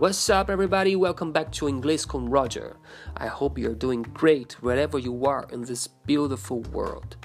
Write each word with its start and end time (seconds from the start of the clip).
What's 0.00 0.30
up, 0.30 0.48
everybody? 0.48 0.94
Welcome 0.94 1.32
back 1.32 1.50
to 1.58 1.68
English 1.68 2.04
com 2.04 2.28
Roger. 2.28 2.76
I 3.16 3.26
hope 3.26 3.60
you're 3.60 3.74
doing 3.74 4.02
great 4.14 4.52
wherever 4.62 4.96
you 4.96 5.26
are 5.26 5.48
in 5.52 5.62
this 5.62 5.88
beautiful 6.06 6.62
world. 6.72 7.16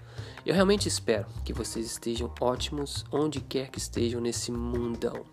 Eu 0.43 0.55
realmente 0.55 0.87
espero 0.87 1.27
que 1.45 1.53
vocês 1.53 1.85
estejam 1.85 2.33
ótimos 2.41 3.05
onde 3.11 3.41
quer 3.41 3.69
que 3.69 3.77
estejam 3.77 4.19
nesse 4.19 4.51
mundão. 4.51 5.23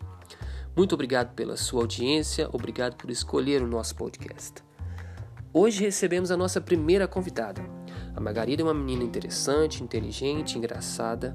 Muito 0.76 0.94
obrigado 0.94 1.34
pela 1.34 1.56
sua 1.56 1.80
audiência, 1.80 2.46
obrigado 2.52 2.96
por 2.96 3.08
escolher 3.08 3.62
o 3.62 3.66
nosso 3.66 3.96
podcast. 3.96 4.62
Hoje 5.50 5.80
recebemos 5.80 6.30
a 6.30 6.36
nossa 6.36 6.60
primeira 6.60 7.08
convidada. 7.08 7.62
A 8.14 8.20
Margarida 8.20 8.60
é 8.60 8.66
uma 8.66 8.74
menina 8.74 9.02
interessante, 9.02 9.82
inteligente, 9.82 10.58
engraçada 10.58 11.34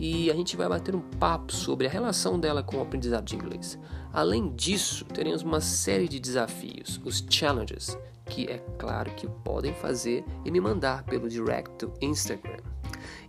e 0.00 0.30
a 0.30 0.34
gente 0.34 0.56
vai 0.56 0.66
bater 0.66 0.96
um 0.96 1.00
papo 1.00 1.52
sobre 1.52 1.86
a 1.86 1.90
relação 1.90 2.40
dela 2.40 2.62
com 2.62 2.78
o 2.78 2.80
aprendizado 2.80 3.26
de 3.26 3.36
inglês. 3.36 3.78
Além 4.10 4.48
disso, 4.56 5.04
teremos 5.04 5.42
uma 5.42 5.60
série 5.60 6.08
de 6.08 6.18
desafios, 6.18 6.98
os 7.04 7.22
challenges, 7.28 7.98
que 8.24 8.46
é 8.46 8.58
claro 8.78 9.10
que 9.10 9.28
podem 9.44 9.74
fazer 9.74 10.24
e 10.42 10.50
me 10.50 10.58
mandar 10.58 11.04
pelo 11.04 11.28
direct 11.28 11.84
do 11.84 11.92
Instagram. 12.00 12.62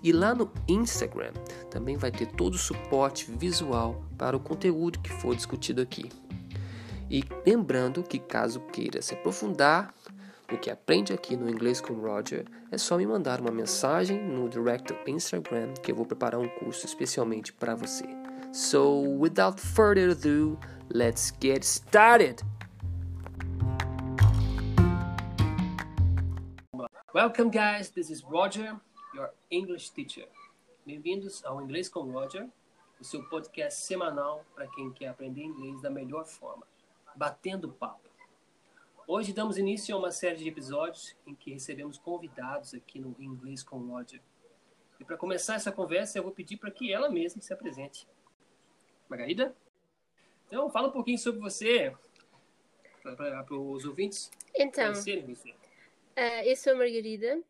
E 0.01 0.13
lá 0.13 0.33
no 0.33 0.49
Instagram 0.65 1.33
também 1.69 1.97
vai 1.97 2.09
ter 2.09 2.27
todo 2.27 2.53
o 2.53 2.57
suporte 2.57 3.29
visual 3.29 4.01
para 4.17 4.37
o 4.37 4.39
conteúdo 4.39 4.99
que 4.99 5.11
for 5.11 5.35
discutido 5.35 5.81
aqui. 5.81 6.09
E 7.09 7.21
lembrando 7.45 8.01
que 8.01 8.17
caso 8.17 8.61
queira 8.71 9.01
se 9.01 9.13
aprofundar 9.13 9.93
no 10.51 10.57
que 10.57 10.69
aprende 10.69 11.13
aqui 11.13 11.37
no 11.37 11.49
Inglês 11.49 11.79
com 11.79 11.93
Roger, 11.93 12.45
é 12.69 12.77
só 12.77 12.97
me 12.97 13.07
mandar 13.07 13.39
uma 13.39 13.51
mensagem 13.51 14.21
no 14.21 14.49
direct 14.49 14.93
do 14.93 15.09
Instagram 15.09 15.73
que 15.75 15.91
eu 15.91 15.95
vou 15.95 16.05
preparar 16.05 16.39
um 16.39 16.49
curso 16.59 16.85
especialmente 16.85 17.53
para 17.53 17.73
você. 17.73 18.05
So, 18.51 19.01
without 19.17 19.61
further 19.61 20.11
ado, 20.11 20.59
let's 20.93 21.33
get 21.41 21.63
started! 21.63 22.43
Welcome, 27.13 27.49
guys. 27.49 27.89
This 27.89 28.09
is 28.09 28.21
Roger, 28.21 28.75
your 29.13 29.31
English 29.49 29.91
teacher. 29.91 30.27
Bem-vindos 30.85 31.45
ao 31.45 31.61
Inglês 31.61 31.87
com 31.87 32.01
Roger, 32.11 32.47
o 32.99 33.03
seu 33.05 33.23
podcast 33.29 33.81
semanal 33.81 34.43
para 34.53 34.67
quem 34.67 34.91
quer 34.91 35.07
aprender 35.07 35.43
inglês 35.43 35.81
da 35.81 35.89
melhor 35.89 36.25
forma, 36.25 36.65
batendo 37.15 37.69
papo. 37.69 38.10
Hoje 39.07 39.33
damos 39.33 39.57
início 39.57 39.95
a 39.95 39.99
uma 39.99 40.11
série 40.11 40.37
de 40.37 40.47
episódios 40.47 41.15
em 41.25 41.33
que 41.33 41.51
recebemos 41.51 41.97
convidados 41.97 42.73
aqui 42.73 42.99
no 42.99 43.15
Inglês 43.19 43.63
com 43.63 43.77
Roger. 43.79 44.21
E 44.99 45.03
para 45.03 45.17
começar 45.17 45.55
essa 45.55 45.71
conversa, 45.71 46.19
eu 46.19 46.23
vou 46.23 46.31
pedir 46.31 46.57
para 46.57 46.71
que 46.71 46.93
ela 46.93 47.09
mesma 47.09 47.41
se 47.41 47.51
apresente. 47.51 48.07
Margarida? 49.09 49.55
Então, 50.47 50.69
fala 50.69 50.89
um 50.89 50.91
pouquinho 50.91 51.17
sobre 51.17 51.41
você, 51.41 51.93
para 53.01 53.45
os 53.53 53.85
ouvintes 53.85 54.29
Então, 54.55 54.93
eh, 56.15 56.51
eu 56.51 56.55
sou 56.55 56.73
a 56.73 56.75
Margarida, 56.75 57.41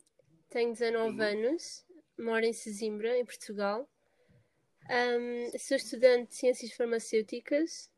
tenho 0.49 0.71
19 0.71 1.21
anos, 1.21 1.85
moro 2.17 2.45
em 2.45 2.53
Sesimbra, 2.53 3.17
em 3.17 3.25
Portugal. 3.25 3.87
Ahm, 4.89 5.51
sou 5.59 5.77
estudante 5.77 6.29
de 6.29 6.35
Ciências 6.35 6.71
Farmacêuticas 6.73 7.91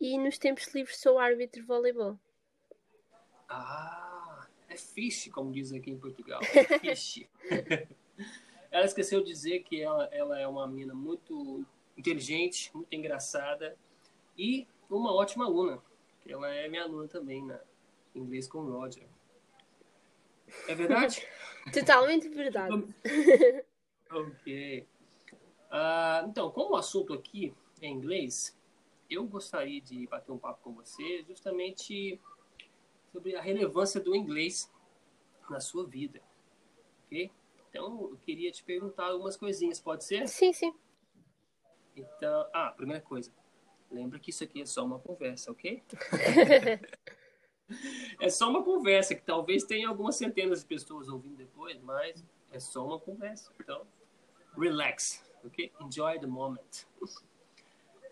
e 0.00 0.16
nos 0.16 0.38
tempos 0.38 0.72
livres 0.74 0.98
sou 0.98 1.18
árbitro 1.18 1.60
de 1.60 1.66
voleibol. 1.66 2.18
Ah, 3.48 4.46
é 4.68 4.76
fish, 4.76 5.30
como 5.32 5.50
diz 5.50 5.72
aqui 5.72 5.90
em 5.90 5.98
Portugal. 5.98 6.40
É 6.82 6.94
fish. 6.94 7.26
ela 8.70 8.84
esqueceu 8.84 9.20
de 9.20 9.26
dizer 9.26 9.60
que 9.60 9.80
ela, 9.80 10.04
ela 10.12 10.38
é 10.38 10.46
uma 10.46 10.66
menina 10.66 10.94
muito 10.94 11.64
inteligente, 11.96 12.70
muito 12.74 12.92
engraçada 12.92 13.76
e 14.36 14.66
uma 14.88 15.12
ótima 15.14 15.46
aluna. 15.46 15.82
Ela 16.26 16.54
é 16.54 16.68
minha 16.68 16.82
aluna 16.82 17.08
também 17.08 17.44
na 17.44 17.58
inglês 18.14 18.46
com 18.46 18.62
Roger. 18.62 19.06
É 20.66 20.74
verdade? 20.74 21.26
Totalmente 21.72 22.28
verdade. 22.28 22.94
ok. 24.10 24.86
Ah, 25.70 26.24
então, 26.28 26.50
como 26.50 26.74
o 26.74 26.76
assunto 26.76 27.12
aqui 27.12 27.54
é 27.80 27.88
inglês, 27.88 28.56
eu 29.08 29.24
gostaria 29.24 29.80
de 29.80 30.06
bater 30.06 30.32
um 30.32 30.38
papo 30.38 30.62
com 30.62 30.72
você 30.72 31.24
justamente 31.26 32.20
sobre 33.12 33.36
a 33.36 33.40
relevância 33.40 34.00
do 34.00 34.14
inglês 34.14 34.70
na 35.48 35.60
sua 35.60 35.86
vida. 35.86 36.20
Ok? 37.06 37.30
Então, 37.70 38.10
eu 38.10 38.18
queria 38.18 38.50
te 38.50 38.62
perguntar 38.64 39.06
algumas 39.06 39.36
coisinhas, 39.36 39.80
pode 39.80 40.04
ser? 40.04 40.26
Sim, 40.28 40.52
sim. 40.52 40.74
Então, 41.96 42.48
ah, 42.52 42.72
primeira 42.76 43.02
coisa. 43.02 43.32
Lembra 43.90 44.18
que 44.18 44.30
isso 44.30 44.44
aqui 44.44 44.62
é 44.62 44.66
só 44.66 44.84
uma 44.84 44.98
conversa, 44.98 45.50
ok? 45.50 45.82
é 48.20 48.28
só 48.28 48.50
uma 48.50 48.62
conversa, 48.62 49.14
que 49.14 49.22
talvez 49.22 49.64
tenha 49.64 49.88
algumas 49.88 50.16
centenas 50.16 50.60
de 50.60 50.66
pessoas 50.66 51.08
ouvindo 51.08 51.36
depois, 51.36 51.80
mas 51.82 52.22
é 52.52 52.60
só 52.60 52.86
uma 52.86 52.98
conversa. 52.98 53.50
Então, 53.58 53.86
relax, 54.56 55.24
ok? 55.44 55.72
Enjoy 55.80 56.18
the 56.18 56.26
moment. 56.26 56.86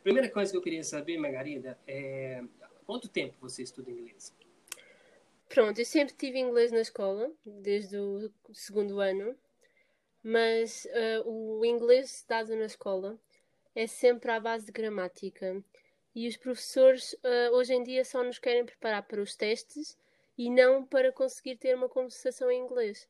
Primeira 0.03 0.31
coisa 0.31 0.53
que 0.53 0.57
eu 0.57 0.63
queria 0.63 0.85
saber, 0.85 1.19
Margarida, 1.19 1.79
é 1.87 2.43
quanto 2.87 3.09
tempo 3.09 3.35
você 3.41 3.63
estuda 3.63 3.91
inglês? 3.91 4.35
Pronto, 5.49 5.79
eu 5.79 5.85
sempre 5.85 6.15
tive 6.15 6.39
inglês 6.39 6.73
na 6.73 6.81
escola, 6.81 7.33
desde 7.45 7.97
o 7.99 8.31
segundo 8.53 9.01
ano, 9.01 9.37
mas 10.23 10.87
eh, 10.91 11.23
o 11.25 11.65
inglês 11.65 12.25
dado 12.29 12.55
na 12.57 12.67
escola 12.67 13.19
é 13.75 13.87
sempre 13.87 14.31
à 14.33 14.41
base 14.41 14.67
de 14.67 14.73
gramática. 14.73 15.63
E 16.15 16.27
os 16.27 16.37
professores 16.37 17.15
eh, 17.23 17.51
hoje 17.51 17.75
em 17.75 17.83
dia 17.83 18.05
só 18.05 18.25
nos 18.25 18.39
querem 18.39 18.65
preparar 18.65 19.03
para 19.05 19.23
os 19.23 19.37
testes 19.37 19.97
e 20.37 20.51
não 20.51 20.85
para 20.85 21.13
conseguir 21.13 21.57
ter 21.57 21.75
uma 21.77 21.89
conversação 21.89 22.51
em 22.51 22.61
inglês. 22.61 23.09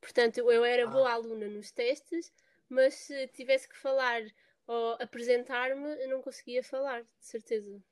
Portanto, 0.00 0.38
eu 0.38 0.64
era 0.64 0.86
boa 0.86 1.12
aluna 1.12 1.46
nos 1.48 1.70
testes, 1.70 2.32
mas 2.68 2.94
se 2.94 3.28
tivesse 3.28 3.68
que 3.68 3.76
falar 3.76 4.22
ou 4.66 4.96
apresentar-me, 5.00 6.02
eu 6.02 6.08
não 6.08 6.22
conseguia 6.22 6.62
falar, 6.62 7.02
de 7.02 7.08
certeza. 7.26 7.82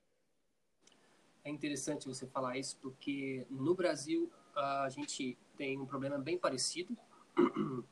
É 1.43 1.49
interessante 1.49 2.07
você 2.07 2.27
falar 2.27 2.57
isso 2.57 2.77
porque 2.77 3.45
no 3.49 3.73
Brasil 3.73 4.31
a 4.55 4.87
gente 4.89 5.37
tem 5.57 5.79
um 5.79 5.85
problema 5.85 6.17
bem 6.19 6.37
parecido 6.37 6.95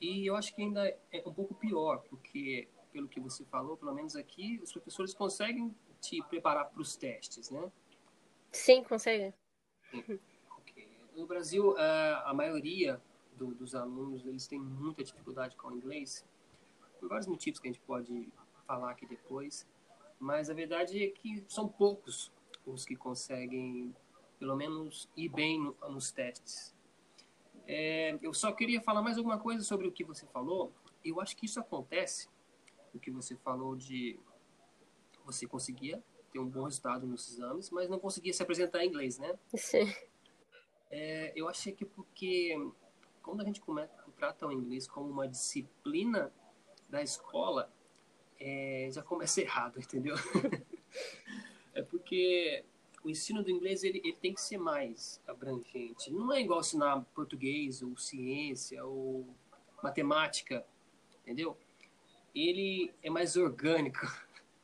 e 0.00 0.26
eu 0.26 0.36
acho 0.36 0.54
que 0.54 0.62
ainda 0.62 0.86
é 1.10 1.22
um 1.26 1.32
pouco 1.34 1.54
pior 1.54 1.98
porque 2.08 2.68
pelo 2.92 3.08
que 3.08 3.18
você 3.20 3.44
falou, 3.44 3.76
pelo 3.76 3.92
menos 3.92 4.14
aqui 4.14 4.60
os 4.62 4.72
professores 4.72 5.12
conseguem 5.12 5.74
te 6.00 6.22
preparar 6.24 6.70
para 6.70 6.80
os 6.80 6.96
testes, 6.96 7.50
né? 7.50 7.70
Sim, 8.52 8.84
consegue. 8.84 9.34
Ok. 10.56 10.88
No 11.16 11.26
Brasil 11.26 11.76
a 11.76 12.30
a 12.30 12.34
maioria 12.34 13.00
do- 13.36 13.54
dos 13.54 13.74
alunos 13.74 14.24
eles 14.24 14.46
têm 14.46 14.60
muita 14.60 15.02
dificuldade 15.02 15.56
com 15.56 15.68
o 15.68 15.72
inglês 15.76 16.24
por 17.00 17.08
vários 17.08 17.26
motivos 17.26 17.58
que 17.58 17.68
a 17.68 17.72
gente 17.72 17.82
pode 17.84 18.28
falar 18.66 18.90
aqui 18.92 19.06
depois, 19.06 19.66
mas 20.18 20.48
a 20.50 20.54
verdade 20.54 21.02
é 21.02 21.08
que 21.10 21.44
são 21.48 21.68
poucos 21.68 22.30
os 22.72 22.84
que 22.84 22.96
conseguem, 22.96 23.94
pelo 24.38 24.56
menos, 24.56 25.08
ir 25.16 25.28
bem 25.28 25.58
no- 25.60 25.76
nos 25.90 26.10
testes. 26.10 26.74
É, 27.66 28.18
eu 28.22 28.32
só 28.32 28.52
queria 28.52 28.80
falar 28.80 29.02
mais 29.02 29.18
alguma 29.18 29.38
coisa 29.38 29.62
sobre 29.62 29.86
o 29.86 29.92
que 29.92 30.04
você 30.04 30.26
falou. 30.26 30.72
Eu 31.04 31.20
acho 31.20 31.36
que 31.36 31.46
isso 31.46 31.60
acontece, 31.60 32.28
o 32.94 32.98
que 32.98 33.10
você 33.10 33.36
falou 33.36 33.76
de 33.76 34.18
você 35.24 35.46
conseguia 35.46 36.02
ter 36.32 36.38
um 36.38 36.48
bom 36.48 36.64
resultado 36.64 37.06
nos 37.06 37.30
exames, 37.30 37.70
mas 37.70 37.88
não 37.88 37.98
conseguia 37.98 38.32
se 38.32 38.42
apresentar 38.42 38.84
em 38.84 38.88
inglês, 38.88 39.18
né? 39.18 39.38
Sim. 39.54 39.92
É, 40.90 41.32
eu 41.36 41.48
achei 41.48 41.72
que 41.72 41.84
porque 41.84 42.54
quando 43.22 43.42
a 43.42 43.44
gente 43.44 43.60
come- 43.60 43.88
trata 44.16 44.46
o 44.46 44.52
inglês 44.52 44.86
como 44.88 45.10
uma 45.10 45.28
disciplina 45.28 46.32
da 46.88 47.02
escola, 47.02 47.70
é, 48.40 48.88
já 48.90 49.02
começa 49.02 49.40
errado, 49.42 49.78
entendeu? 49.80 50.16
Porque 52.08 52.64
o 53.04 53.10
ensino 53.10 53.42
do 53.42 53.50
inglês 53.50 53.84
ele, 53.84 54.00
ele 54.02 54.16
tem 54.16 54.32
que 54.32 54.40
ser 54.40 54.56
mais 54.56 55.20
abrangente. 55.28 56.10
Não 56.10 56.32
é 56.32 56.40
igual 56.40 56.60
ensinar 56.60 57.04
português 57.14 57.82
ou 57.82 57.94
ciência 57.98 58.82
ou 58.82 59.28
matemática, 59.82 60.64
entendeu? 61.20 61.54
Ele 62.34 62.90
é 63.02 63.10
mais 63.10 63.36
orgânico. 63.36 64.00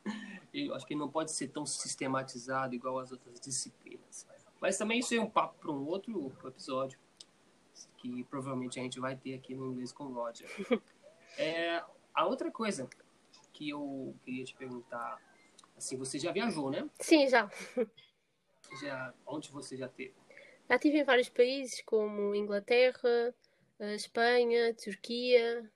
Eu 0.55 0.75
acho 0.75 0.87
que 0.87 0.95
ele 0.95 1.01
não 1.01 1.11
pode 1.11 1.33
ser 1.33 1.49
tão 1.49 1.67
sistematizado 1.67 2.75
igual 2.75 2.99
as 2.99 3.13
outras 3.13 3.39
disciplinas. 3.39 4.27
Mas 4.59 4.79
também 4.79 5.01
isso 5.01 5.15
é 5.15 5.21
um 5.21 5.29
papo 5.29 5.59
para 5.59 5.71
um 5.71 5.87
outro 5.87 6.33
episódio 6.47 6.99
que 7.99 8.25
provavelmente 8.25 8.81
a 8.81 8.83
gente 8.83 9.01
vai 9.01 9.17
ter 9.17 9.35
aqui 9.35 9.55
no 9.55 9.67
inglês 9.67 9.93
com 9.93 10.05
o 10.05 10.13
Roger. 10.15 10.49
É, 11.37 11.83
a 12.15 12.27
outra 12.27 12.49
coisa 12.49 12.89
que 13.53 13.71
eu 13.71 14.15
queria 14.25 14.45
te 14.45 14.55
perguntar, 14.55 15.21
assim, 15.77 15.97
você 15.97 16.19
já 16.19 16.33
viajou, 16.33 16.71
né? 16.71 16.89
Sim, 17.01 17.29
já. 17.29 17.51
Já, 18.81 19.15
onde 19.27 19.51
você 19.51 19.77
já 19.77 19.89
teve? 19.89 20.15
Já 20.69 20.77
estive 20.77 20.99
em 20.99 21.05
vários 21.05 21.29
países, 21.29 21.83
como 21.85 22.35
Inglaterra, 22.35 23.35
eh, 23.79 23.95
Espanha, 23.95 24.75
Turquia. 24.75 25.71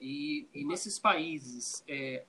E, 0.00 0.48
e 0.52 0.64
nesses 0.64 0.98
países, 0.98 1.84
é, 1.88 2.24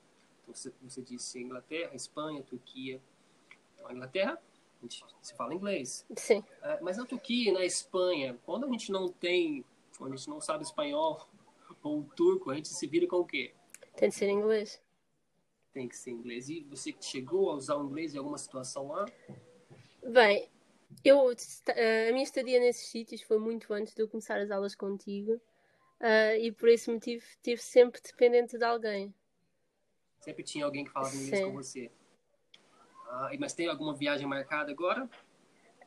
Você, 0.47 0.71
você 0.81 1.01
disse 1.01 1.39
Inglaterra, 1.39 1.94
Espanha, 1.94 2.41
Turquia. 2.41 3.01
Então, 3.75 3.88
a 3.88 3.94
Inglaterra, 3.94 4.41
a 4.80 4.81
gente 4.81 5.03
se 5.21 5.35
fala 5.35 5.53
inglês. 5.53 6.06
Sim. 6.15 6.39
Uh, 6.39 6.83
mas 6.83 6.97
na 6.97 7.06
Turquia, 7.06 7.51
na 7.51 7.65
Espanha, 7.65 8.39
quando 8.45 8.65
a 8.65 8.71
gente 8.71 8.91
não 8.91 9.09
tem, 9.09 9.65
quando 9.97 10.13
a 10.13 10.15
gente 10.15 10.30
não 10.30 10.39
sabe 10.39 10.63
espanhol 10.63 11.27
ou 11.83 12.03
turco, 12.15 12.50
a 12.50 12.56
gente 12.56 12.69
se 12.69 12.88
vira 12.88 13.07
com 13.07 13.18
o 13.18 13.25
quê? 13.25 13.53
Tem 13.95 14.09
que 14.09 14.15
ser 14.15 14.30
inglês. 14.30 14.81
Tem 15.77 15.88
que 15.88 15.95
ser 15.95 16.09
inglês. 16.09 16.50
E 16.50 16.62
você 16.62 16.91
chegou 17.00 17.51
a 17.51 17.53
usar 17.53 17.75
o 17.75 17.85
inglês 17.85 18.15
em 18.15 18.18
alguma 18.18 18.39
situação 18.39 18.88
lá? 18.88 19.06
Bem, 20.03 20.50
eu, 21.03 21.29
a 21.29 22.12
minha 22.12 22.24
estadia 22.24 22.59
nesses 22.59 22.88
sítios 22.88 23.21
foi 23.21 23.38
muito 23.38 23.71
antes 23.71 23.94
de 23.94 24.01
eu 24.01 24.07
começar 24.07 24.39
as 24.39 24.50
aulas 24.50 24.74
contigo 24.74 25.33
uh, 25.33 26.35
e 26.41 26.51
por 26.51 26.68
esse 26.69 26.91
motivo 26.91 27.24
estive 27.24 27.62
sempre 27.62 28.01
dependente 28.01 28.57
de 28.57 28.63
alguém. 28.63 29.13
Sempre 30.19 30.44
tinha 30.44 30.65
alguém 30.65 30.83
que 30.83 30.89
falava 30.89 31.15
inglês 31.15 31.38
Sim. 31.38 31.45
com 31.45 31.53
você. 31.53 31.91
Ah, 33.09 33.30
mas 33.39 33.53
tem 33.53 33.68
alguma 33.68 33.94
viagem 33.94 34.25
marcada 34.25 34.71
agora? 34.71 35.07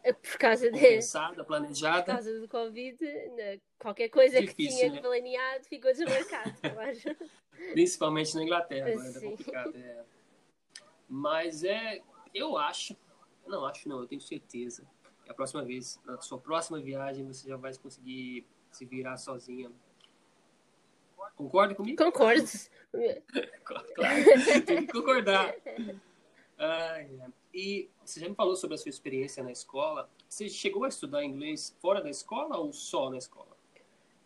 É 0.04 0.12
por 0.12 0.38
causa 0.38 0.70
de. 0.70 0.78
Pensada, 0.78 1.43
planejada? 1.43 2.04
Por 2.04 2.12
causa 2.12 2.40
do 2.40 2.46
Covid, 2.46 2.96
qualquer 3.76 4.08
coisa 4.08 4.40
Difícil, 4.40 4.54
que 4.54 4.69
tinha 4.69 4.93
né? 4.93 5.00
planeado 5.00 5.64
ficou 5.64 5.90
desmarcado, 5.90 6.54
Principalmente 7.72 8.34
na 8.34 8.42
Inglaterra, 8.42 8.88
agora 8.88 9.08
é 9.08 9.20
complicado. 9.20 9.76
É. 9.76 10.04
Mas 11.08 11.64
é. 11.64 12.00
Eu 12.34 12.56
acho. 12.56 12.96
Não 13.46 13.64
acho, 13.64 13.88
não, 13.88 14.00
eu 14.00 14.06
tenho 14.06 14.20
certeza. 14.20 14.84
Que 15.24 15.30
a 15.30 15.34
próxima 15.34 15.64
vez, 15.64 16.00
na 16.04 16.20
sua 16.20 16.38
próxima 16.38 16.80
viagem, 16.80 17.26
você 17.26 17.48
já 17.48 17.56
vai 17.56 17.74
conseguir 17.76 18.46
se 18.70 18.84
virar 18.84 19.16
sozinha. 19.16 19.70
Concorda 21.36 21.74
comigo? 21.74 22.02
Concordo. 22.02 22.44
claro, 23.64 23.86
tem 24.66 24.86
que 24.86 24.92
concordar. 24.92 25.54
Ah, 26.58 27.02
e 27.54 27.88
você 28.04 28.20
já 28.20 28.28
me 28.28 28.34
falou 28.34 28.54
sobre 28.54 28.74
a 28.74 28.78
sua 28.78 28.90
experiência 28.90 29.42
na 29.42 29.50
escola. 29.50 30.08
Você 30.28 30.48
chegou 30.48 30.84
a 30.84 30.88
estudar 30.88 31.24
inglês 31.24 31.76
fora 31.80 32.02
da 32.02 32.10
escola 32.10 32.58
ou 32.58 32.72
só 32.72 33.10
na 33.10 33.16
escola? 33.16 33.56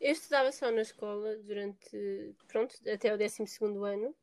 Eu 0.04 0.12
estudava 0.12 0.52
só 0.52 0.70
na 0.70 0.82
escola 0.82 1.34
durante, 1.38 2.36
pronto, 2.46 2.74
até 2.86 3.14
o 3.14 3.16
12 3.16 3.42
ano. 3.82 4.14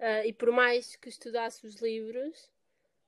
Uh, 0.00 0.26
e 0.26 0.32
por 0.32 0.50
mais 0.50 0.96
que 0.96 1.08
estudasse 1.08 1.64
os 1.64 1.76
livros, 1.76 2.50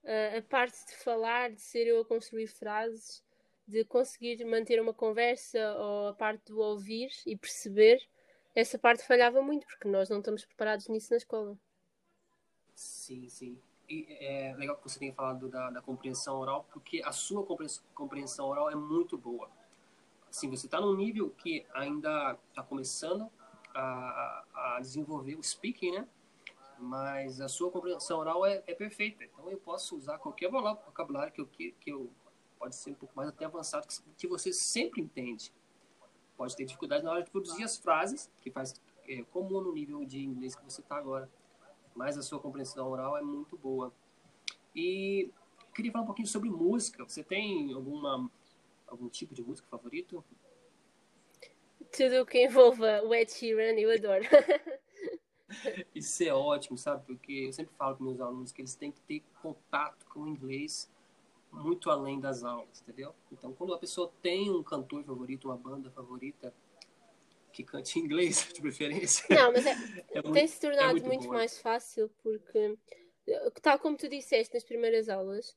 uh, 0.05 0.38
a 0.38 0.43
parte 0.43 0.87
de 0.87 0.94
falar, 0.99 1.50
de 1.50 1.61
ser 1.61 1.88
eu 1.88 2.00
a 2.00 2.05
construir 2.05 2.47
frases, 2.47 3.25
de 3.67 3.85
conseguir 3.85 4.44
manter 4.44 4.81
uma 4.81 4.94
conversa 4.94 5.58
ou 5.75 6.06
a 6.06 6.14
parte 6.14 6.44
do 6.44 6.61
ouvir 6.61 7.11
e 7.26 7.37
perceber, 7.37 8.00
essa 8.55 8.79
parte 8.79 9.03
falhava 9.03 9.43
muito, 9.43 9.67
porque 9.67 9.88
nós 9.88 10.08
não 10.08 10.20
estamos 10.20 10.44
preparados 10.44 10.87
nisso 10.87 11.11
na 11.11 11.17
escola. 11.17 11.58
Sim, 12.73 13.29
sim. 13.29 13.61
E 13.88 14.06
é 14.20 14.55
legal 14.56 14.76
que 14.76 14.88
você 14.88 15.00
tenha 15.00 15.12
falado 15.12 15.49
da, 15.49 15.70
da 15.70 15.82
compreensão 15.82 16.38
oral, 16.38 16.69
porque 16.73 17.03
a 17.05 17.11
sua 17.11 17.44
compreensão, 17.44 17.85
compreensão 17.93 18.47
oral 18.47 18.70
é 18.70 18.76
muito 18.76 19.19
boa. 19.19 19.50
Assim, 20.28 20.50
você 20.50 20.67
está 20.67 20.81
num 20.81 20.94
nível 20.94 21.31
que 21.31 21.64
ainda 21.75 22.38
está 22.50 22.62
começando 22.62 23.31
a, 23.75 24.44
a, 24.55 24.81
desenvolver 24.81 25.37
o 25.37 25.43
speaking, 25.43 25.93
né? 25.93 26.08
Mas 26.78 27.40
a 27.40 27.49
sua 27.49 27.70
compreensão 27.70 28.19
oral 28.19 28.44
é, 28.44 28.62
é 28.67 28.75
perfeita. 28.75 29.25
Então 29.25 29.50
eu 29.50 29.58
posso 29.58 29.96
usar 29.96 30.19
qualquer 30.19 30.50
vocabulário 30.50 31.32
que 31.32 31.40
eu, 31.40 31.46
que, 31.46 31.73
que 31.81 31.90
eu 31.90 32.11
pode 32.58 32.76
ser 32.76 32.90
um 32.90 32.94
pouco 32.94 33.14
mais 33.17 33.28
até 33.28 33.44
avançado, 33.44 33.87
que, 34.17 34.26
você 34.26 34.52
sempre 34.52 35.00
entende. 35.00 35.52
Pode 36.37 36.55
ter 36.55 36.64
dificuldade 36.64 37.05
na 37.05 37.12
hora 37.12 37.22
de 37.22 37.31
produzir 37.31 37.64
as 37.64 37.79
frases, 37.79 38.31
que 38.43 38.50
faz 38.50 38.75
é, 39.08 39.22
comum 39.25 39.61
no 39.61 39.72
nível 39.72 40.05
de 40.05 40.22
inglês 40.22 40.55
que 40.55 40.64
você 40.64 40.81
está 40.81 40.96
agora 40.96 41.31
mas 41.96 42.19
a 42.19 42.22
sua 42.22 42.38
compreensão 42.38 42.88
oral 42.88 43.17
é 43.17 43.22
muito 43.22 43.56
boa. 43.56 43.93
E 44.75 45.31
queria 45.75 45.90
falar 45.90 46.05
um 46.05 46.06
pouquinho 46.06 46.29
sobre 46.29 46.50
música. 46.50 47.02
Você 47.05 47.25
tem 47.25 47.72
alguma 47.72 48.31
algum 48.86 49.08
tipo 49.08 49.34
de 49.34 49.42
música 49.42 49.68
favorito? 49.68 50.24
Tudo 51.96 52.26
que 52.26 52.44
envolva 52.44 53.02
o 53.02 53.14
Ed 53.14 53.30
Sheeran, 53.30 53.78
eu 53.78 53.90
adoro. 53.90 54.24
Isso 55.94 56.24
é 56.24 56.32
ótimo, 56.32 56.76
sabe? 56.76 57.04
Porque 57.06 57.32
eu 57.32 57.52
sempre 57.52 57.74
falo 57.76 57.96
com 57.96 58.04
meus 58.04 58.20
alunos 58.20 58.52
que 58.52 58.60
eles 58.60 58.74
têm 58.74 58.90
que 58.90 59.00
ter 59.02 59.22
contato 59.40 60.04
com 60.06 60.20
o 60.20 60.28
inglês 60.28 60.90
muito 61.52 61.90
além 61.90 62.20
das 62.20 62.44
aulas, 62.44 62.82
entendeu? 62.82 63.14
Então, 63.32 63.52
quando 63.52 63.72
a 63.72 63.78
pessoa 63.78 64.12
tem 64.20 64.50
um 64.50 64.62
cantor 64.62 65.02
favorito, 65.04 65.46
uma 65.48 65.56
banda 65.56 65.90
favorita, 65.90 66.52
que 67.52 67.64
cante 67.64 67.98
em 67.98 68.02
inglês, 68.02 68.48
de 68.52 68.60
preferência. 68.60 69.24
Não, 69.30 69.52
mas 69.52 69.64
é, 69.64 69.70
é 70.12 70.22
tem 70.22 70.30
muito, 70.30 70.48
se 70.48 70.60
tornado 70.60 70.82
é 70.82 70.92
muito, 70.92 71.06
muito 71.06 71.28
mais 71.28 71.58
fácil 71.58 72.10
porque, 72.22 72.76
tal 73.62 73.78
como 73.78 73.96
tu 73.96 74.08
disseste 74.08 74.54
nas 74.54 74.64
primeiras 74.64 75.08
aulas, 75.08 75.56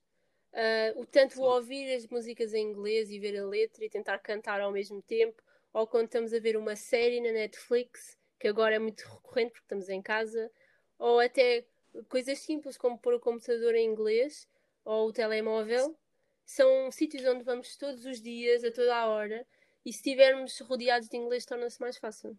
uh, 0.54 1.00
o 1.00 1.06
tanto 1.06 1.36
Sim. 1.36 1.42
ouvir 1.42 1.94
as 1.96 2.08
músicas 2.08 2.54
em 2.54 2.72
inglês 2.72 3.10
e 3.10 3.20
ver 3.20 3.38
a 3.38 3.46
letra 3.46 3.86
e 3.86 3.90
tentar 3.90 4.20
cantar 4.20 4.62
ao 4.62 4.72
mesmo 4.72 5.02
tempo, 5.02 5.42
ou 5.74 5.88
quando 5.88 6.06
estamos 6.06 6.34
a 6.34 6.40
ver 6.40 6.58
uma 6.58 6.76
série 6.76 7.22
na 7.22 7.32
Netflix, 7.32 8.18
que 8.40 8.48
agora 8.48 8.76
é 8.76 8.80
muito 8.80 9.02
recorrente 9.02 9.52
porque 9.52 9.66
estamos 9.66 9.90
em 9.90 10.02
casa, 10.02 10.52
ou 10.98 11.20
até 11.20 11.66
coisas 12.08 12.40
simples 12.40 12.78
como 12.78 12.98
pôr 12.98 13.14
o 13.14 13.20
computador 13.20 13.76
em 13.76 13.86
inglês 13.86 14.48
ou 14.84 15.08
o 15.08 15.14
telemóvel, 15.14 15.98
são 16.46 16.92
sítios 16.92 17.24
onde 17.26 17.44
vamos 17.44 17.76
todos 17.78 18.06
os 18.06 18.22
dias, 18.22 18.64
a 18.64 18.72
toda 18.72 18.96
a 18.96 19.08
hora, 19.08 19.46
e 19.86 19.94
se 19.94 20.00
estivermos 20.00 20.60
rodeados 20.60 21.08
de 21.08 21.18
inglês, 21.18 21.46
torna-se 21.46 21.80
mais 21.80 21.98
fácil. 21.98 22.38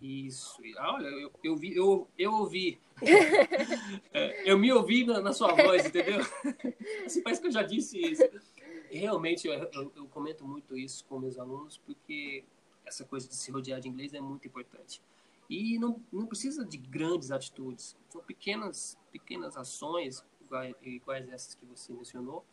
Isso. 0.00 0.60
Ah, 0.76 0.94
olha, 0.94 1.06
eu, 1.06 1.32
eu, 1.42 1.56
vi, 1.56 1.74
eu, 1.74 2.08
eu 2.18 2.32
ouvi. 2.32 2.78
é, 4.12 4.50
eu 4.50 4.58
me 4.58 4.70
ouvi 4.72 5.04
na, 5.04 5.20
na, 5.20 5.32
sua 5.32 5.54
voz, 5.54 5.86
entendeu? 5.86 6.20
Assim, 7.04 7.22
parece 7.22 7.40
que 7.40 7.46
eu 7.46 7.52
já 7.52 7.62
disse 7.62 7.98
isso. 7.98 8.22
Realmente, 8.90 9.46
eu, 9.46 9.54
eu, 9.54 9.92
eu, 9.96 10.06
comento 10.08 10.46
muito 10.46 10.76
isso 10.76 11.04
com 11.06 11.18
meus 11.18 11.38
alunos, 11.38 11.78
porque 11.78 12.44
essa 12.84 13.04
coisa 13.04 13.26
de 13.26 13.34
se 13.34 13.50
rodear 13.50 13.80
de 13.80 13.88
inglês 13.88 14.12
é 14.12 14.20
muito 14.20 14.46
importante. 14.46 15.00
E 15.48 15.78
não, 15.78 16.00
não 16.12 16.26
precisa 16.26 16.64
de 16.64 16.76
grandes 16.76 17.30
atitudes. 17.30 17.96
São 18.08 18.22
pequenas, 18.22 18.98
pequenas 19.10 19.56
ações, 19.56 20.24
iguais, 20.42 20.74
iguais 20.82 21.28
essas 21.30 21.54
que 21.54 21.64
você 21.64 21.92
mencionou, 21.92 22.44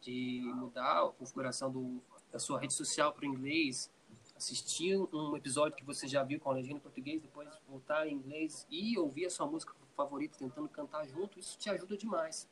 de 0.00 0.40
mudar 0.54 1.02
a 1.02 1.08
configuração 1.08 1.70
do 1.70 2.00
da 2.32 2.38
sua 2.38 2.60
rede 2.60 2.74
social 2.74 3.12
para 3.12 3.22
o 3.22 3.26
inglês, 3.26 3.90
assistir 4.36 4.96
um 5.12 5.36
episódio 5.36 5.76
que 5.76 5.84
você 5.84 6.06
já 6.06 6.22
viu 6.22 6.38
com 6.38 6.50
a 6.50 6.54
legenda 6.54 6.76
em 6.76 6.80
português, 6.80 7.20
depois 7.20 7.48
voltar 7.68 8.06
em 8.06 8.14
inglês 8.14 8.66
e 8.70 8.98
ouvir 8.98 9.26
a 9.26 9.30
sua 9.30 9.46
música 9.46 9.74
favorita 9.96 10.38
tentando 10.38 10.68
cantar 10.68 11.06
junto, 11.06 11.38
isso 11.38 11.58
te 11.58 11.70
ajuda 11.70 11.96
demais. 11.96 12.48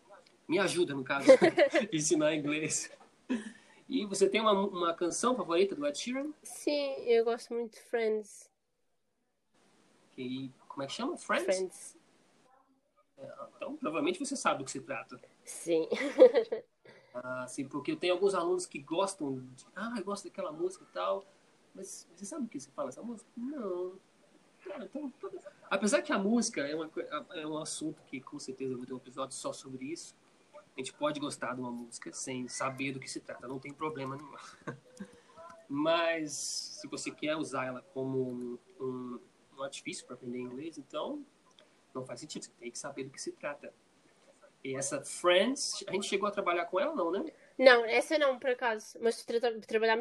Me 0.49 0.59
ajuda, 0.59 0.95
no 0.95 1.05
caso, 1.05 1.27
ensinar 1.93 2.35
inglês. 2.35 2.91
E 3.89 4.07
você 4.07 4.29
tem 4.29 4.41
uma, 4.41 4.53
uma 4.53 4.95
canção 4.95 5.37
favorita 5.37 5.75
do 5.75 5.87
Ed 5.87 5.97
Sheeran? 5.97 6.33
Sim, 6.43 6.95
eu 7.07 7.25
gosto 7.25 7.53
muito 7.53 7.73
de 7.73 7.81
Friends. 7.83 8.51
E 10.17 10.51
como 10.69 10.83
é 10.83 10.87
que 10.87 10.93
chama? 10.93 11.17
Friends? 11.17 11.45
Friends. 11.45 11.97
É, 13.19 13.33
então, 13.57 13.77
provavelmente 13.77 14.19
você 14.19 14.37
sabe 14.37 14.61
do 14.61 14.65
que 14.65 14.71
se 14.71 14.81
trata. 14.81 15.21
Sim. 15.45 15.89
assim, 17.45 17.67
porque 17.69 17.93
eu 17.93 17.97
tenho 17.97 18.15
alguns 18.15 18.35
alunos 18.35 18.67
que 18.67 18.79
gostam 18.79 19.39
de, 19.55 19.67
ah, 19.77 19.95
eu 19.97 20.05
gosto 20.05 20.25
daquela 20.25 20.51
música 20.51 20.85
e 20.89 20.93
tal, 20.93 21.25
mas 21.75 22.07
você 22.15 22.25
sabe 22.25 22.47
o 22.47 22.49
que 22.49 22.61
se 22.61 22.71
fala 22.71 22.89
essa 22.89 23.03
música? 23.03 23.29
Não. 23.37 23.99
Então, 24.81 25.13
apesar 25.71 26.01
que 26.03 26.13
a 26.13 26.19
música 26.19 26.63
é, 26.63 26.75
uma, 26.75 26.91
é 27.35 27.47
um 27.47 27.59
assunto 27.59 28.03
que 28.07 28.21
com 28.21 28.39
certeza 28.39 28.77
vou 28.77 28.87
ter 28.87 28.95
um 28.95 28.99
episódio 28.99 29.37
só 29.37 29.53
sobre 29.53 29.87
isso, 29.87 30.15
a 30.55 30.81
gente 30.81 30.93
pode 30.93 31.21
gostar 31.21 31.55
de 31.55 31.61
uma 31.61 31.71
música 31.71 32.13
sem 32.13 32.49
saber 32.49 32.93
do 32.93 33.01
que 33.01 33.11
se 33.11 33.21
trata, 33.21 33.47
não 33.47 33.59
tem 33.59 33.73
problema 33.73 34.17
nenhum. 34.17 34.35
Mas 35.69 36.33
se 36.33 36.89
você 36.89 37.11
quer 37.11 37.37
usar 37.37 37.67
ela 37.67 37.83
como 37.93 38.59
um, 38.81 39.19
um 39.57 39.63
artifício 39.63 40.05
para 40.07 40.15
aprender 40.15 40.39
inglês, 40.39 40.79
então 40.79 41.25
não 41.95 42.05
faz 42.05 42.21
sentido, 42.21 42.45
você 42.45 42.51
tem 42.59 42.71
que 42.71 42.79
saber 42.79 43.05
do 43.05 43.11
que 43.11 43.21
se 43.21 43.33
trata. 43.33 43.73
E 44.63 44.75
essa 44.75 45.03
Friends, 45.03 45.85
a 45.87 45.93
gente 45.93 46.07
chegou 46.07 46.27
a 46.27 46.33
trabalhar 46.33 46.65
com 46.67 46.81
ela, 46.81 46.95
não, 46.95 47.11
né? 47.11 47.25
Não, 47.59 47.85
essa 47.85 48.19
não, 48.19 48.39
por 48.39 48.51
acaso. 48.51 48.99
Mas 49.01 49.23
tra 49.25 49.39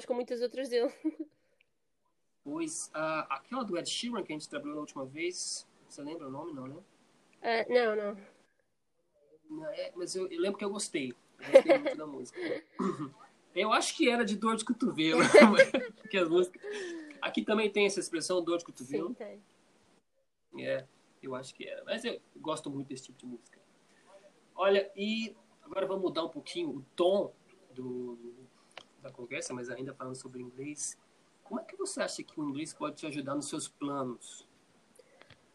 com 0.07 0.13
muitas 0.13 0.41
outras 0.41 0.69
dele. 0.69 0.91
Pois, 2.43 2.91
uh, 2.93 3.25
aquela 3.29 3.63
do 3.63 3.77
Ed 3.77 3.89
Sheeran 3.89 4.23
que 4.23 4.33
a 4.33 4.35
gente 4.35 4.49
trabalhou 4.49 4.75
na 4.75 4.81
última 4.81 5.05
vez, 5.05 5.67
você 5.87 6.01
lembra 6.01 6.27
o 6.27 6.31
nome, 6.31 6.53
não, 6.53 6.67
né? 6.67 6.75
Uh, 7.41 7.73
não, 7.73 7.95
não. 9.49 9.67
é, 9.69 9.91
mas 9.95 10.15
eu, 10.15 10.27
eu, 10.29 10.41
lembro 10.41 10.57
que 10.57 10.65
eu 10.65 10.69
gostei. 10.69 11.13
Eu 11.39 11.51
gostei 11.51 11.77
muito 11.77 11.97
da 11.97 12.07
música. 12.07 12.39
Eu 13.55 13.71
acho 13.71 13.95
que 13.95 14.09
era 14.09 14.25
de 14.25 14.35
dor 14.35 14.55
de 14.55 14.65
cotovelo. 14.65 15.21
porque 16.01 16.17
as 16.17 16.27
músicas... 16.27 16.59
Aqui 17.21 17.43
também 17.43 17.69
tem 17.69 17.85
essa 17.85 17.99
expressão, 17.99 18.43
dor 18.43 18.57
de 18.57 18.65
cotovelo. 18.65 19.09
Sim, 19.09 19.13
tem. 19.13 19.43
É, 20.65 20.85
eu 21.21 21.35
acho 21.35 21.53
que 21.55 21.67
era. 21.67 21.83
Mas 21.85 22.03
eu 22.03 22.19
gosto 22.37 22.69
muito 22.69 22.87
desse 22.87 23.03
tipo 23.03 23.19
de 23.19 23.25
música. 23.25 23.59
Olha, 24.55 24.91
e 24.95 25.35
agora 25.61 25.85
vamos 25.85 26.03
mudar 26.03 26.23
um 26.23 26.29
pouquinho 26.29 26.69
o 26.69 26.85
tom 26.95 27.33
do, 27.73 28.17
da 29.01 29.11
conversa, 29.11 29.53
mas 29.53 29.69
ainda 29.69 29.93
falando 29.93 30.15
sobre 30.15 30.41
inglês. 30.41 30.97
Como 31.43 31.59
é 31.59 31.63
que 31.63 31.75
você 31.75 32.01
acha 32.01 32.23
que 32.23 32.39
o 32.39 32.49
inglês 32.49 32.73
pode 32.73 32.95
te 32.97 33.07
ajudar 33.07 33.35
nos 33.35 33.49
seus 33.49 33.67
planos? 33.67 34.47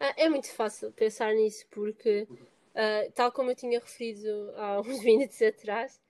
Ah, 0.01 0.15
é 0.17 0.29
muito 0.29 0.53
fácil 0.53 0.93
pensar 0.93 1.35
nisso 1.35 1.67
porque, 1.71 2.29
uh, 2.31 3.13
tal 3.15 3.33
como 3.33 3.51
eu 3.51 3.57
tinha 3.57 3.81
referido 3.81 4.53
há 4.57 4.81
uns 4.87 5.03
minutos 5.03 5.41
atrás, 5.43 6.01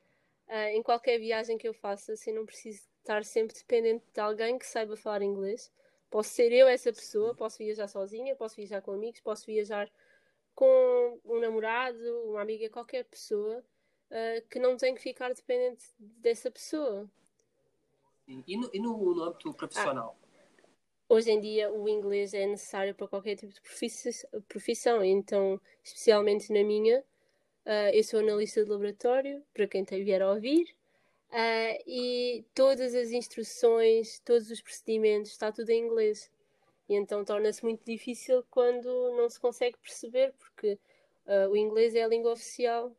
uh, 0.49 0.69
em 0.75 0.83
qualquer 0.83 1.19
viagem 1.19 1.57
que 1.57 1.67
eu 1.67 1.73
faça, 1.73 2.13
assim, 2.13 2.33
não 2.33 2.45
preciso 2.45 2.83
estar 2.99 3.25
sempre 3.25 3.57
dependente 3.57 4.05
de 4.13 4.21
alguém 4.21 4.59
que 4.59 4.67
saiba 4.67 4.97
falar 4.97 5.23
inglês. 5.23 5.73
Posso 6.11 6.31
ser 6.31 6.53
eu 6.53 6.69
essa 6.69 6.93
pessoa, 6.93 7.35
posso 7.35 7.59
viajar 7.59 7.89
sozinha, 7.89 8.37
posso 8.37 8.57
viajar 8.57 8.83
com 8.83 8.93
amigos, 8.93 9.21
posso 9.21 9.47
viajar 9.47 9.91
com 10.55 11.21
um 11.25 11.39
namorado, 11.39 11.99
uma 12.25 12.43
amiga, 12.43 12.69
qualquer 12.69 13.05
pessoa 13.05 13.65
uh, 14.11 14.49
que 14.51 14.59
não 14.59 14.77
tem 14.77 14.95
que 14.95 15.01
ficar 15.01 15.33
dependente 15.33 15.87
dessa 15.99 16.51
pessoa. 16.51 17.09
E 18.29 18.57
no, 18.57 18.71
e 18.73 18.79
no, 18.79 19.15
no 19.15 19.23
âmbito 19.23 19.53
profissional? 19.55 20.17
Ah 20.23 20.29
hoje 21.09 21.31
em 21.31 21.41
dia 21.41 21.73
o 21.73 21.89
inglês 21.89 22.35
é 22.35 22.47
necessário 22.47 22.95
para 22.95 23.09
qualquer 23.09 23.37
tipo 23.37 23.53
de 23.53 23.61
profissão, 24.47 25.03
então, 25.03 25.61
especialmente 25.83 26.53
na 26.53 26.63
minha, 26.63 27.01
uh, 27.01 27.91
eu 27.95 28.05
sou 28.05 28.21
analista 28.21 28.63
de 28.63 28.71
laboratório, 28.71 29.43
para 29.55 29.67
quem 29.67 29.85
vier 29.85 30.21
a 30.21 30.31
ouvir, 30.31 30.65
uh, 31.31 31.83
e 31.87 32.45
todas 32.55 32.95
as 32.95 33.11
instruções, 33.11 34.21
todos 34.21 34.51
os 34.51 34.61
procedimentos, 34.61 35.31
está 35.31 35.51
tudo 35.51 35.71
em 35.71 35.87
inglês. 35.87 36.31
E 36.89 36.95
então 36.95 37.25
torna-se 37.25 37.63
muito 37.65 37.85
difícil 37.85 38.45
quando 38.51 38.87
não 39.17 39.29
se 39.29 39.41
consegue 39.41 39.77
perceber, 39.79 40.35
porque 40.39 40.79
uh, 41.27 41.51
o 41.51 41.57
inglês 41.57 41.95
é 41.95 42.03
a 42.03 42.09
língua 42.09 42.33
oficial 42.33 42.95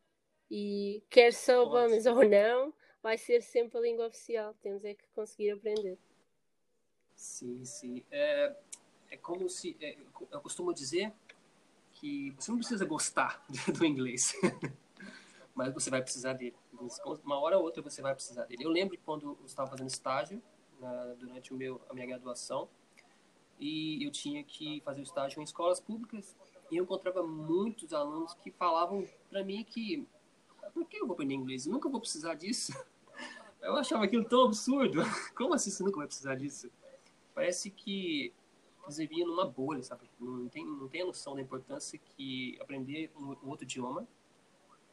e 0.50 1.02
quer 1.08 1.32
soubamos 1.32 2.06
ou 2.06 2.28
não, 2.28 2.72
vai 3.02 3.18
ser 3.18 3.42
sempre 3.42 3.78
a 3.78 3.80
língua 3.80 4.06
oficial. 4.06 4.54
Temos 4.62 4.84
é 4.84 4.94
que 4.94 5.06
conseguir 5.14 5.50
aprender. 5.50 5.98
Sim, 7.14 7.64
sim. 7.64 8.02
É, 8.10 8.56
é 9.10 9.16
como 9.16 9.48
se. 9.48 9.76
É, 9.80 9.96
eu 10.30 10.40
costumo 10.40 10.72
dizer 10.72 11.12
que 11.92 12.30
você 12.32 12.50
não 12.50 12.58
precisa 12.58 12.84
gostar 12.84 13.44
do 13.76 13.84
inglês, 13.84 14.34
mas 15.54 15.72
você 15.72 15.90
vai 15.90 16.02
precisar 16.02 16.32
dele. 16.34 16.56
Uma 17.24 17.38
hora 17.38 17.58
ou 17.58 17.64
outra 17.64 17.82
você 17.82 18.00
vai 18.00 18.14
precisar 18.14 18.44
dele. 18.44 18.64
Eu 18.64 18.70
lembro 18.70 18.96
quando 19.04 19.36
eu 19.40 19.46
estava 19.46 19.70
fazendo 19.70 19.88
estágio 19.88 20.42
na, 20.78 21.14
durante 21.14 21.52
o 21.52 21.56
meu, 21.56 21.80
a 21.88 21.94
minha 21.94 22.06
graduação 22.06 22.68
e 23.58 24.02
eu 24.02 24.10
tinha 24.10 24.42
que 24.42 24.80
fazer 24.80 25.00
o 25.00 25.04
estágio 25.04 25.40
em 25.40 25.44
escolas 25.44 25.78
públicas 25.78 26.34
e 26.70 26.76
eu 26.78 26.84
encontrava 26.84 27.22
muitos 27.22 27.92
alunos 27.92 28.32
que 28.34 28.50
falavam 28.50 29.06
para 29.28 29.44
mim 29.44 29.62
que 29.62 30.08
por 30.72 30.86
que 30.86 30.98
eu 30.98 31.06
vou 31.06 31.14
aprender 31.14 31.34
inglês? 31.34 31.66
Eu 31.66 31.72
nunca 31.72 31.88
vou 31.88 32.00
precisar 32.00 32.34
disso. 32.34 32.72
Eu 33.60 33.76
achava 33.76 34.04
aquilo 34.04 34.24
tão 34.24 34.46
absurdo. 34.46 35.02
Como 35.36 35.52
assim 35.52 35.70
você 35.70 35.82
nunca 35.82 35.98
vai 35.98 36.06
precisar 36.06 36.34
disso? 36.34 36.70
parece 37.40 37.70
que 37.70 38.32
eles 38.84 38.98
viviam 38.98 39.28
numa 39.28 39.46
bolha, 39.46 39.82
sabe? 39.82 40.02
Não 40.18 40.48
tem, 40.48 40.64
não 40.64 40.88
tem 40.88 41.02
a 41.02 41.06
noção 41.06 41.34
da 41.34 41.40
importância 41.40 41.98
que 41.98 42.58
aprender 42.60 43.10
um, 43.16 43.36
um 43.42 43.48
outro 43.48 43.64
idioma 43.64 44.06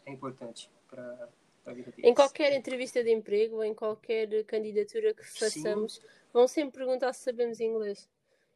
é 0.06 0.12
importante 0.12 0.70
para 0.90 1.30
a 1.66 1.74
vida 1.74 1.92
deles. 1.92 2.10
Em 2.10 2.14
qualquer 2.14 2.54
entrevista 2.54 3.04
de 3.04 3.12
emprego, 3.12 3.62
em 3.64 3.74
qualquer 3.74 4.46
candidatura 4.46 5.14
que 5.14 5.26
façamos, 5.26 5.96
Sim. 5.96 6.02
vão 6.32 6.48
sempre 6.48 6.78
perguntar 6.78 7.12
se 7.12 7.24
sabemos 7.24 7.60
inglês. 7.60 8.10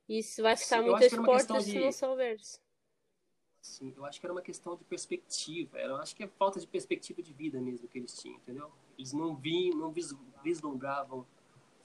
E 0.07 0.19
isso 0.19 0.41
vai 0.41 0.55
fechar 0.55 0.81
muitas 0.81 1.13
portas 1.13 1.65
de... 1.65 1.71
se 1.71 1.79
não 1.79 1.91
souberes. 1.91 2.61
Sim, 3.61 3.93
eu 3.95 4.03
acho 4.05 4.19
que 4.19 4.25
era 4.25 4.33
uma 4.33 4.41
questão 4.41 4.75
de 4.75 4.83
perspectiva. 4.83 5.77
Eu 5.77 5.97
acho 5.97 6.15
que 6.15 6.23
é 6.23 6.27
falta 6.27 6.59
de 6.59 6.67
perspectiva 6.67 7.21
de 7.21 7.31
vida 7.31 7.61
mesmo 7.61 7.87
que 7.87 7.99
eles 7.99 8.17
tinham, 8.19 8.37
entendeu? 8.37 8.71
Eles 8.97 9.13
não 9.13 9.35
viam, 9.35 9.77
não 9.77 9.93
vislumbravam 10.43 11.25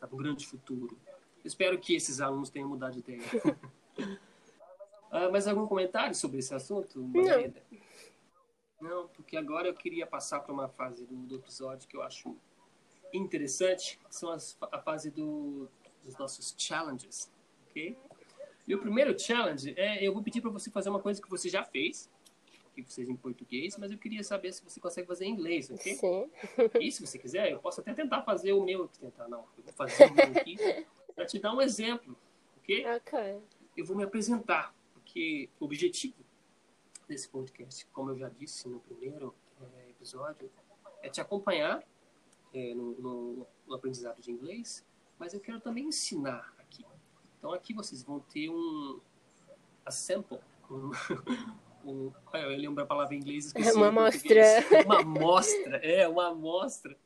sabe, 0.01 0.15
um 0.15 0.19
grande 0.19 0.47
futuro. 0.47 0.99
Espero 1.45 1.79
que 1.79 1.95
esses 1.95 2.21
alunos 2.21 2.51
tenham 2.51 2.69
mudado 2.69 2.95
de 2.95 2.99
ideia. 3.01 3.23
ah, 5.11 5.29
mais 5.31 5.47
algum 5.47 5.67
comentário 5.67 6.15
sobre 6.15 6.39
esse 6.39 6.55
assunto, 6.55 7.01
Margarida? 7.01 7.63
Não. 7.71 7.87
Não, 8.79 9.09
porque 9.09 9.37
agora 9.37 9.69
eu 9.69 9.75
queria 9.75 10.07
passar 10.07 10.41
para 10.41 10.53
uma 10.53 10.69
fase 10.69 11.07
do, 11.07 11.15
do, 11.15 11.37
episódio 11.37 11.89
que 11.89 11.97
eu 11.97 12.03
acho 12.03 12.37
interessante, 13.13 13.99
que 13.99 14.15
são 14.15 14.31
as, 14.31 14.57
a 14.61 14.79
fase 14.79 15.11
do, 15.11 15.69
dos 16.05 16.17
nossos 16.19 16.55
challenges, 16.59 17.33
ok? 17.69 17.97
E 18.67 18.75
o 18.75 18.79
primeiro 18.79 19.19
challenge 19.19 19.75
é, 19.77 20.07
eu 20.07 20.13
vou 20.13 20.23
pedir 20.23 20.41
para 20.41 20.51
você 20.51 20.71
fazer 20.71 20.89
uma 20.89 21.01
coisa 21.01 21.21
que 21.23 21.31
você 21.31 21.49
já 21.49 21.63
fez, 21.63 22.11
que 22.75 22.83
você 22.83 22.97
fez 22.97 23.09
em 23.09 23.17
português, 23.17 23.77
mas 23.77 23.91
eu 23.91 23.99
queria 23.99 24.23
saber 24.23 24.53
se 24.53 24.63
você 24.63 24.81
consegue 24.81 25.07
fazer 25.07 25.25
em 25.25 25.33
inglês, 25.33 25.71
ok? 25.71 25.95
Sim. 25.95 26.31
E 26.81 26.91
se 26.91 27.07
você 27.07 27.19
quiser, 27.19 27.53
eu 27.53 27.59
posso 27.59 27.81
até 27.81 27.95
tentar 27.95 28.23
fazer 28.23 28.53
o 28.53 28.63
meu, 28.63 28.89
tentar 28.89 29.29
não, 29.29 29.45
eu 29.57 29.65
vou 29.65 29.73
fazer 29.73 30.11
o 30.11 30.15
meu 30.15 30.25
aqui, 30.25 30.57
para 31.15 31.25
te 31.25 31.39
dar 31.39 31.55
um 31.55 31.63
exemplo, 31.63 32.17
ok? 32.59 32.85
Ok. 32.97 33.39
Eu 33.77 33.85
vou 33.85 33.97
me 33.97 34.05
apresentar, 34.05 34.75
porque 34.93 35.49
o 35.61 35.65
objetivo 35.65 36.17
desse 37.09 37.29
podcast, 37.29 37.87
como 37.87 38.11
eu 38.11 38.19
já 38.19 38.29
disse 38.29 38.69
no 38.69 38.81
primeiro 38.81 39.35
é, 39.61 39.91
episódio, 39.91 40.51
é 41.03 41.09
te 41.09 41.21
acompanhar 41.21 41.83
é, 42.53 42.75
no, 42.75 42.93
no, 42.93 43.47
no, 43.67 43.75
aprendizado 43.75 44.21
de 44.21 44.31
inglês, 44.31 44.85
mas 45.19 45.33
eu 45.33 45.41
quero 45.41 45.61
também 45.61 45.85
ensinar. 45.85 46.55
Então 47.39 47.53
aqui 47.53 47.73
vocês 47.75 48.03
vão 48.03 48.21
ter 48.21 48.49
um 48.51 49.01
a 49.85 49.91
sample, 49.91 50.39
um, 50.71 50.91
um 51.85 52.13
eu 52.35 52.49
lembro 52.57 52.83
a 52.83 52.87
palavra 52.87 53.15
em 53.15 53.19
inglês, 53.19 53.47
esqueci. 53.55 53.77
Uma 53.77 53.89
amostra. 53.89 54.43
Uma 54.85 55.01
amostra, 55.01 55.77
é, 55.77 56.09
uma 56.09 56.29
amostra 56.29 56.97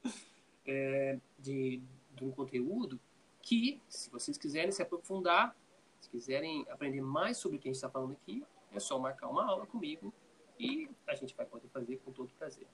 é, 0.67 1.19
de, 1.39 1.83
de 2.15 2.25
um 2.25 2.31
conteúdo 2.31 2.99
que, 3.43 3.81
se 3.89 4.11
vocês 4.11 4.37
quiserem 4.39 4.71
se 4.73 4.83
aprofundar, 4.83 5.57
se 6.01 6.09
quiserem 6.09 6.67
aprender 6.71 7.01
mais 7.01 7.37
sobre 7.37 7.59
o 7.59 7.61
que 7.61 7.69
a 7.69 7.71
gente 7.71 7.77
está 7.77 7.91
falando 7.91 8.13
aqui, 8.13 8.45
é 8.73 8.81
só 8.81 8.99
marcar 8.99 9.29
uma 9.29 9.45
aula 9.45 9.67
comigo 9.67 10.13
e 10.59 10.89
a 11.07 11.15
gente 11.15 11.35
vai 11.35 11.47
poder 11.47 11.69
fazer 11.69 11.97
com 11.99 12.13
todo 12.13 12.31
prazer. 12.39 12.67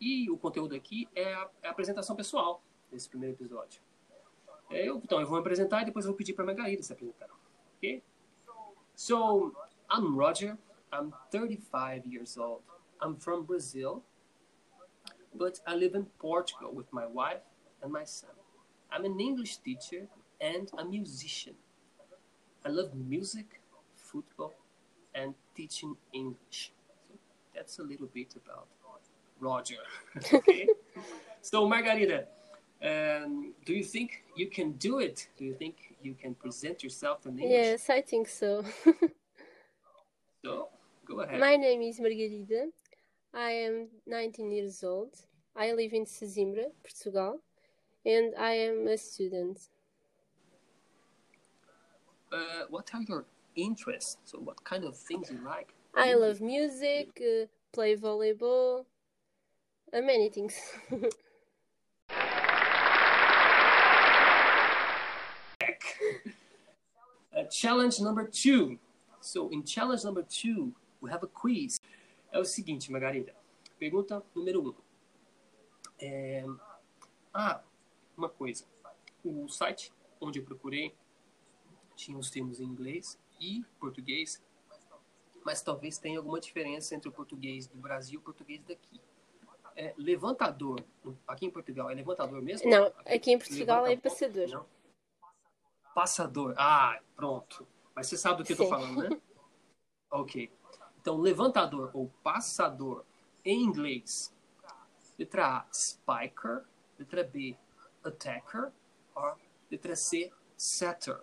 E 0.00 0.30
o 0.30 0.36
conteúdo 0.36 0.74
aqui 0.74 1.08
é 1.14 1.32
a, 1.32 1.50
é 1.62 1.68
a 1.68 1.70
apresentação 1.70 2.14
pessoal 2.14 2.62
desse 2.90 3.08
primeiro 3.08 3.34
episódio. 3.34 3.80
É, 4.74 4.88
eu, 4.88 4.96
então, 4.98 5.20
eu 5.20 5.26
vou 5.26 5.38
apresentar 5.38 5.82
e 5.82 5.84
depois 5.84 6.04
vou 6.04 6.14
pedir 6.14 6.32
para 6.32 6.44
a 6.44 6.46
Margarida 6.46 6.82
se 6.82 6.92
apresentar. 6.92 7.28
Ok? 7.76 8.02
So, 8.96 9.54
I'm 9.88 10.16
Roger. 10.16 10.58
I'm 10.92 11.12
35 11.30 12.06
years 12.06 12.36
old. 12.36 12.62
I'm 13.00 13.16
from 13.16 13.44
Brazil, 13.44 14.02
but 15.32 15.60
I 15.66 15.74
live 15.74 15.96
in 15.96 16.06
Portugal 16.18 16.72
with 16.74 16.88
my 16.92 17.06
wife 17.06 17.42
and 17.82 17.92
my 17.92 18.04
son. 18.04 18.30
I'm 18.90 19.04
an 19.04 19.20
English 19.20 19.58
teacher 19.58 20.08
and 20.40 20.68
a 20.76 20.84
musician. 20.84 21.54
I 22.64 22.70
love 22.70 22.94
music, 22.94 23.60
football, 23.94 24.54
and 25.14 25.34
teaching 25.54 25.96
English. 26.12 26.72
So 27.08 27.14
that's 27.54 27.78
a 27.78 27.82
little 27.82 28.08
bit 28.12 28.34
about 28.36 28.66
Roger. 29.38 29.82
okay. 30.32 30.68
so 31.42 31.68
Margarita, 31.68 32.26
um, 32.82 33.52
do 33.64 33.72
you 33.74 33.84
think 33.84 34.24
you 34.36 34.48
can 34.48 34.72
do 34.72 34.98
it? 34.98 35.28
Do 35.38 35.44
you 35.44 35.54
think 35.54 35.96
you 36.02 36.14
can 36.14 36.34
present 36.34 36.82
yourself 36.82 37.26
in 37.26 37.38
English? 37.38 37.50
Yes, 37.50 37.90
I 37.90 38.00
think 38.02 38.28
so. 38.28 38.64
so 40.44 40.68
go 41.06 41.20
ahead. 41.20 41.40
My 41.40 41.56
name 41.56 41.82
is 41.82 42.00
Margarida. 42.00 42.66
I 43.32 43.50
am 43.50 43.88
19 44.06 44.52
years 44.52 44.84
old. 44.84 45.14
I 45.56 45.72
live 45.72 45.92
in 45.92 46.04
Sesimbra, 46.04 46.66
Portugal 46.82 47.40
and 48.04 48.34
I 48.38 48.52
am 48.52 48.86
a 48.86 48.96
student. 48.98 49.68
Uh, 52.32 52.64
what 52.68 52.90
are 52.94 53.02
your 53.02 53.24
interests? 53.54 54.16
So, 54.24 54.38
what 54.38 54.62
kind 54.64 54.84
of 54.84 54.96
things 54.96 55.30
you 55.30 55.38
like? 55.44 55.74
I 55.96 56.14
love 56.14 56.40
music, 56.40 57.20
uh, 57.20 57.46
play 57.72 57.96
volleyball, 57.96 58.84
uh, 59.92 60.00
many 60.00 60.28
things. 60.28 60.54
uh, 67.34 67.50
challenge 67.50 68.00
number 68.02 68.28
two. 68.28 68.78
So, 69.20 69.50
in 69.52 69.64
challenge 69.64 70.04
number 70.04 70.22
two, 70.22 70.72
we 71.00 71.10
have 71.10 71.24
a 71.24 71.28
quiz. 71.28 71.80
É 72.32 72.38
o 72.38 72.44
seguinte, 72.44 72.90
Margarida. 72.90 73.34
Pergunta 73.78 74.22
número 74.34 74.62
um. 74.68 74.74
É... 76.00 76.44
Ah, 77.32 77.62
uma 78.16 78.28
coisa. 78.28 78.64
O 79.24 79.48
site 79.48 79.92
onde 80.20 80.38
eu 80.38 80.44
procurei 80.44 80.94
tinha 81.96 82.18
os 82.18 82.30
termos 82.30 82.60
em 82.60 82.64
inglês 82.64 83.18
e 83.40 83.64
português, 83.78 84.42
mas 85.44 85.62
talvez 85.62 85.98
tenha 85.98 86.18
alguma 86.18 86.40
diferença 86.40 86.94
entre 86.94 87.08
o 87.08 87.12
português 87.12 87.66
do 87.66 87.76
Brasil 87.78 88.14
e 88.14 88.16
o 88.16 88.20
português 88.20 88.60
daqui. 88.66 89.00
É, 89.76 89.92
levantador, 89.96 90.84
aqui 91.26 91.46
em 91.46 91.50
Portugal, 91.50 91.90
é 91.90 91.94
levantador 91.94 92.40
mesmo? 92.40 92.70
Não, 92.70 92.92
aqui 93.04 93.32
em 93.32 93.38
Portugal 93.38 93.86
é 93.86 93.96
passador. 93.96 94.48
Não? 94.48 94.66
Passador, 95.94 96.54
ah, 96.56 96.98
pronto. 97.14 97.66
Mas 97.94 98.08
você 98.08 98.16
sabe 98.16 98.38
do 98.38 98.44
que 98.44 98.52
eu 98.52 98.56
tô 98.56 98.66
falando, 98.66 99.08
né? 99.08 99.20
ok. 100.10 100.50
Então, 101.00 101.16
levantador 101.16 101.90
ou 101.94 102.10
passador 102.22 103.04
em 103.44 103.62
inglês. 103.62 104.34
Letra 105.18 105.58
A, 105.58 105.66
spiker. 105.72 106.64
Letra 106.98 107.24
B, 107.24 107.56
attacker, 108.04 108.72
or 109.14 109.36
letra 109.68 109.96
C, 109.96 110.32
setter. 110.56 111.20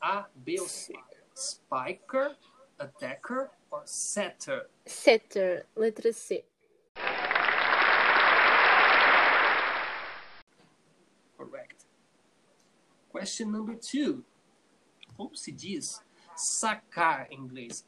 A, 0.00 0.26
B 0.34 0.60
ou 0.60 0.68
C. 0.68 0.92
Spiker 1.34 2.36
attacker 2.80 3.50
or 3.70 3.82
setter? 3.84 4.66
Setter, 4.86 5.66
letra 5.76 6.12
C. 6.12 6.44
Correct. 11.36 11.84
Question 13.10 13.50
number 13.50 13.76
two. 13.76 14.24
Como 15.16 15.36
se 15.36 15.52
diz 15.52 16.02
sacar 16.36 17.30
em 17.30 17.38
inglês? 17.38 17.84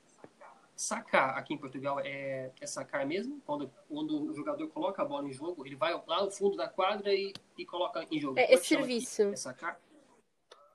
Sacar 0.74 1.38
aqui 1.38 1.54
em 1.54 1.58
Portugal 1.58 2.00
é, 2.00 2.50
é 2.60 2.66
sacar 2.66 3.06
mesmo? 3.06 3.40
Quando, 3.46 3.72
quando 3.88 4.30
o 4.30 4.34
jogador 4.34 4.66
coloca 4.68 5.00
a 5.00 5.04
bola 5.04 5.28
em 5.28 5.32
jogo, 5.32 5.64
ele 5.64 5.76
vai 5.76 5.92
lá 6.06 6.24
no 6.24 6.30
fundo 6.30 6.56
da 6.56 6.68
quadra 6.68 7.14
e, 7.14 7.32
e 7.56 7.64
coloca 7.64 8.06
em 8.10 8.20
jogo. 8.20 8.38
É, 8.38 8.52
é 8.52 8.56
aqui? 8.56 8.66
serviço. 8.66 9.22
É 9.22 9.36
sacar? 9.36 9.80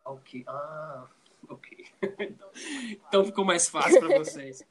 Ok. 0.05 0.43
Ah, 0.47 1.07
ok. 1.49 1.85
então, 2.19 2.51
então 3.07 3.25
ficou 3.25 3.43
mais 3.43 3.67
fácil 3.67 3.99
para 3.99 4.17
vocês. 4.17 4.65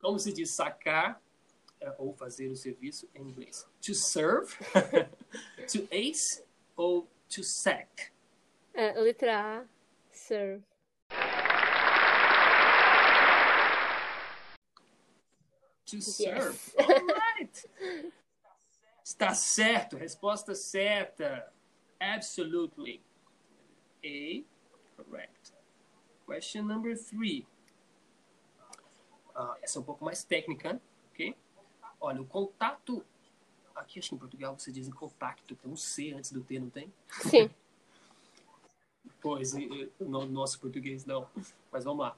Como 0.00 0.18
se 0.18 0.32
diz 0.32 0.50
sacar 0.50 1.20
é, 1.80 1.94
ou 1.98 2.12
fazer 2.14 2.48
o 2.48 2.56
serviço 2.56 3.08
em 3.14 3.28
inglês? 3.28 3.68
To 3.82 3.94
serve, 3.94 4.56
to 5.70 5.86
ace 5.90 6.42
ou 6.76 7.06
to 7.28 7.44
sack? 7.44 8.10
Ah, 8.80 8.92
letra 8.96 9.32
A, 9.32 9.64
serve. 10.12 10.62
To 15.86 16.00
serve. 16.00 16.54
Yes. 16.54 16.76
Alright. 16.78 17.70
Está 19.02 19.34
certo. 19.34 19.96
Resposta 19.96 20.54
certa. 20.54 21.52
Absolutely. 21.98 23.02
A. 24.04 24.44
Correct. 24.96 25.52
Question 26.24 26.62
number 26.62 26.96
three. 26.96 27.44
Ah, 29.34 29.56
essa 29.60 29.78
é 29.78 29.80
um 29.80 29.84
pouco 29.84 30.04
mais 30.04 30.22
técnica, 30.22 30.80
ok? 31.10 31.36
Olha, 32.00 32.22
o 32.22 32.26
contato. 32.26 33.04
Aqui, 33.74 33.98
acho 33.98 34.10
que 34.10 34.14
em 34.14 34.18
Portugal 34.18 34.56
você 34.56 34.70
diz 34.70 34.86
em 34.86 34.92
contato, 34.92 35.56
tem 35.56 35.68
um 35.68 35.76
C 35.76 36.12
antes 36.12 36.30
do 36.30 36.44
T, 36.44 36.60
não 36.60 36.70
tem? 36.70 36.92
Sim. 37.28 37.50
Pois, 39.20 39.52
no 39.98 40.26
nosso 40.26 40.60
português 40.60 41.04
não. 41.04 41.28
Mas 41.70 41.84
vamos 41.84 42.04
lá. 42.04 42.16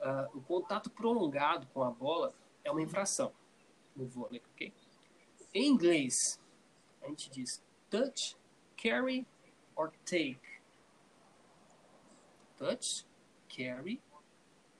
Ah, 0.00 0.28
o 0.34 0.40
contato 0.40 0.90
prolongado 0.90 1.66
com 1.68 1.82
a 1.82 1.90
bola 1.90 2.34
é 2.64 2.70
uma 2.70 2.82
infração 2.82 3.32
no 3.94 4.06
vôlei, 4.06 4.42
ok? 4.52 4.72
Em 5.54 5.68
inglês, 5.68 6.40
a 7.02 7.08
gente 7.08 7.30
diz 7.30 7.62
touch, 7.88 8.36
carry 8.76 9.26
or 9.76 9.92
take. 10.04 10.40
Touch, 12.56 13.06
carry 13.48 14.00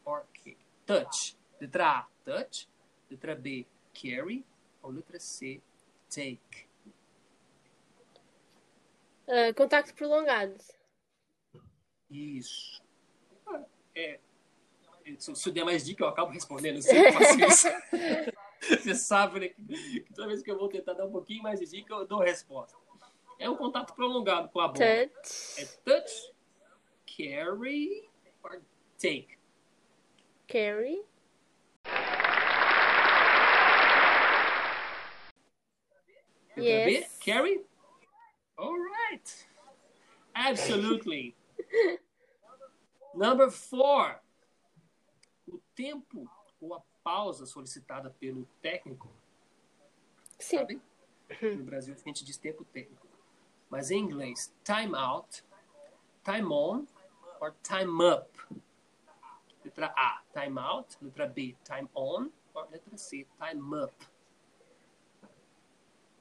or 0.04 0.24
kick. 0.32 0.58
Touch. 0.86 1.36
Letra 1.60 1.98
A, 1.98 2.08
touch. 2.24 2.68
Letra 3.10 3.34
B, 3.34 3.66
carry. 3.92 4.44
Ou 4.82 4.90
letra 4.90 5.20
C, 5.20 5.62
take. 6.08 6.66
Ah, 9.28 9.54
contacto 9.54 9.94
prolongado. 9.94 10.56
Isso. 12.12 12.82
Ah, 13.46 13.62
É. 13.94 14.20
Se, 15.18 15.48
eu 15.48 15.52
der 15.52 15.64
mais 15.64 15.84
dica, 15.84 16.04
eu 16.04 16.08
acabo 16.08 16.30
respondendo. 16.30 16.76
Eu 16.76 16.82
sempre 16.82 17.12
faço 17.12 17.40
isso. 17.44 17.68
Você 18.60 18.94
sabe, 18.94 19.40
né? 19.40 19.48
Que 19.48 20.06
toda 20.14 20.28
vez 20.28 20.42
que 20.42 20.50
eu 20.50 20.56
vou 20.56 20.68
tentar 20.68 20.92
dar 20.92 21.06
um 21.06 21.10
pouquinho 21.10 21.42
mais 21.42 21.58
de 21.58 21.66
dica, 21.66 21.92
eu 21.94 22.06
dou 22.06 22.20
resposta. 22.20 22.78
É 23.38 23.50
um 23.50 23.56
contato 23.56 23.92
prolongado 23.94 24.48
com 24.50 24.60
a 24.60 24.68
bola. 24.68 24.84
É 24.84 25.06
Touch, 25.06 25.78
touch, 25.84 26.32
carry 27.06 28.08
or 28.44 28.62
take. 28.98 29.36
carry. 30.46 31.02
Yes. 36.56 37.18
carry. 37.18 37.60
All 38.58 38.76
right. 38.78 39.46
Absolutely. 40.34 41.34
Number 43.14 43.50
four. 43.50 44.20
O 45.46 45.58
tempo 45.74 46.30
ou 46.60 46.74
a 46.74 46.82
pausa 47.02 47.44
solicitada 47.46 48.10
pelo 48.20 48.46
técnico 48.60 49.10
Sim. 50.38 50.58
sabe? 50.58 50.82
No 51.40 51.64
Brasil 51.64 51.94
a 51.94 51.98
gente 51.98 52.24
diz 52.24 52.36
tempo 52.36 52.64
técnico. 52.64 53.06
Mas 53.70 53.90
em 53.90 53.98
inglês, 53.98 54.52
time 54.64 54.94
out, 54.94 55.42
time 56.24 56.52
on 56.52 56.86
or 57.40 57.54
time 57.62 58.04
up. 58.04 58.28
Letra 59.64 59.94
A, 59.96 60.22
time 60.32 60.58
out. 60.58 60.96
Letra 61.00 61.26
B, 61.26 61.56
time 61.64 61.88
on. 61.94 62.30
Or 62.54 62.68
letra 62.70 62.98
C, 62.98 63.26
time 63.38 63.82
up. 63.82 63.94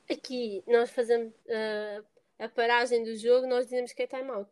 Aqui 0.09 0.63
nós 0.67 0.91
fazemos 0.91 1.33
ah, 1.49 2.03
a 2.39 2.49
paragem 2.49 3.03
do 3.03 3.15
jogo, 3.15 3.47
nós 3.47 3.65
dizemos 3.65 3.91
que 3.93 4.03
é 4.03 4.07
time 4.07 4.29
out. 4.29 4.51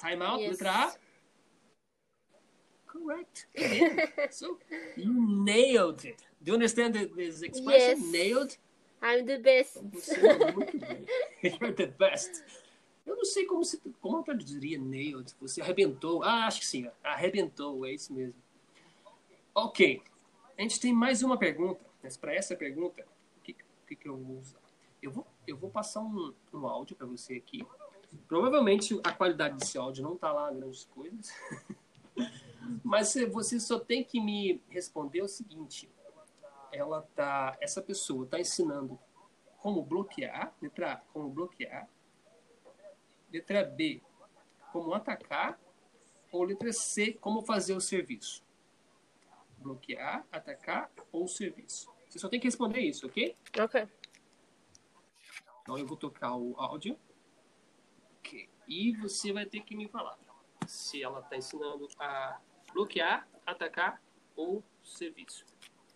Time 0.00 0.22
out, 0.22 0.40
Yes. 0.40 0.50
letra 0.52 0.70
A. 0.70 0.94
Correct. 2.86 3.46
So 4.30 4.58
you 4.96 5.12
nailed 5.44 6.04
it. 6.04 6.22
Do 6.42 6.50
you 6.50 6.54
understand 6.54 6.94
this 6.94 7.42
expression? 7.42 8.00
Yes. 8.00 8.12
Nailed? 8.12 8.56
I'm 9.02 9.24
the 9.26 9.38
best. 9.38 9.78
Você 9.92 10.14
é 10.26 10.52
muito 10.52 10.78
bem. 10.78 11.06
You're 11.42 11.72
the 11.74 11.86
best. 11.86 12.42
Eu 13.06 13.16
não 13.16 13.24
sei 13.24 13.44
como, 13.46 13.64
se, 13.64 13.78
como 14.00 14.18
eu 14.18 14.22
traduziria 14.22 14.78
nailed. 14.78 15.34
Você 15.40 15.60
arrebentou. 15.62 16.22
Ah, 16.22 16.46
acho 16.46 16.60
que 16.60 16.66
sim. 16.66 16.88
Arrebentou, 17.02 17.86
é 17.86 17.92
isso 17.92 18.12
mesmo. 18.12 18.34
Ok. 19.54 20.02
A 20.58 20.62
gente 20.62 20.78
tem 20.80 20.92
mais 20.92 21.22
uma 21.22 21.38
pergunta. 21.38 21.84
Mas 22.02 22.16
para 22.16 22.34
essa 22.34 22.54
pergunta, 22.56 23.06
o 23.38 23.40
que, 23.40 23.56
que, 23.86 23.96
que 23.96 24.08
eu 24.08 24.16
vou 24.16 24.38
usar? 24.38 24.58
Eu 25.02 25.10
vou, 25.10 25.26
eu 25.46 25.56
vou 25.56 25.70
passar 25.70 26.00
um, 26.00 26.34
um 26.52 26.66
áudio 26.66 26.96
para 26.96 27.06
você 27.06 27.34
aqui. 27.34 27.66
Provavelmente 28.26 28.98
a 29.04 29.12
qualidade 29.12 29.56
desse 29.56 29.78
áudio 29.78 30.02
não 30.02 30.16
tá 30.16 30.32
lá 30.32 30.50
grandes 30.52 30.84
coisas. 30.84 31.30
Mas 32.84 33.08
você- 33.08 33.26
você 33.26 33.58
só 33.60 33.78
tem 33.78 34.04
que 34.04 34.20
me 34.20 34.62
responder 34.68 35.22
o 35.22 35.28
seguinte. 35.28 35.88
Ela 36.72 37.02
tá, 37.14 37.56
essa 37.60 37.82
pessoa 37.82 38.24
está 38.24 38.38
ensinando 38.38 38.98
como 39.58 39.82
bloquear, 39.82 40.54
letra 40.62 40.92
A, 40.92 40.96
como 41.12 41.28
bloquear, 41.28 41.88
letra 43.32 43.64
B, 43.64 44.00
como 44.72 44.94
atacar, 44.94 45.58
ou 46.32 46.44
letra 46.44 46.72
C, 46.72 47.12
como 47.14 47.42
fazer 47.42 47.74
o 47.74 47.80
serviço. 47.80 48.42
Bloquear, 49.58 50.24
atacar 50.30 50.90
ou 51.10 51.26
serviço. 51.26 51.90
Você 52.08 52.18
só 52.18 52.28
tem 52.28 52.38
que 52.40 52.46
responder 52.46 52.80
isso, 52.80 53.06
ok? 53.06 53.36
Ok. 53.58 53.88
Então 55.62 55.76
eu 55.76 55.86
vou 55.86 55.96
tocar 55.96 56.36
o 56.36 56.54
áudio. 56.56 56.96
E 58.70 58.92
você 58.92 59.32
vai 59.32 59.44
ter 59.44 59.60
que 59.60 59.74
me 59.74 59.88
falar 59.88 60.16
se 60.64 61.02
ela 61.02 61.18
está 61.18 61.36
ensinando 61.36 61.88
a 61.98 62.38
bloquear, 62.72 63.26
atacar 63.44 64.00
ou 64.36 64.62
serviço. 64.84 65.44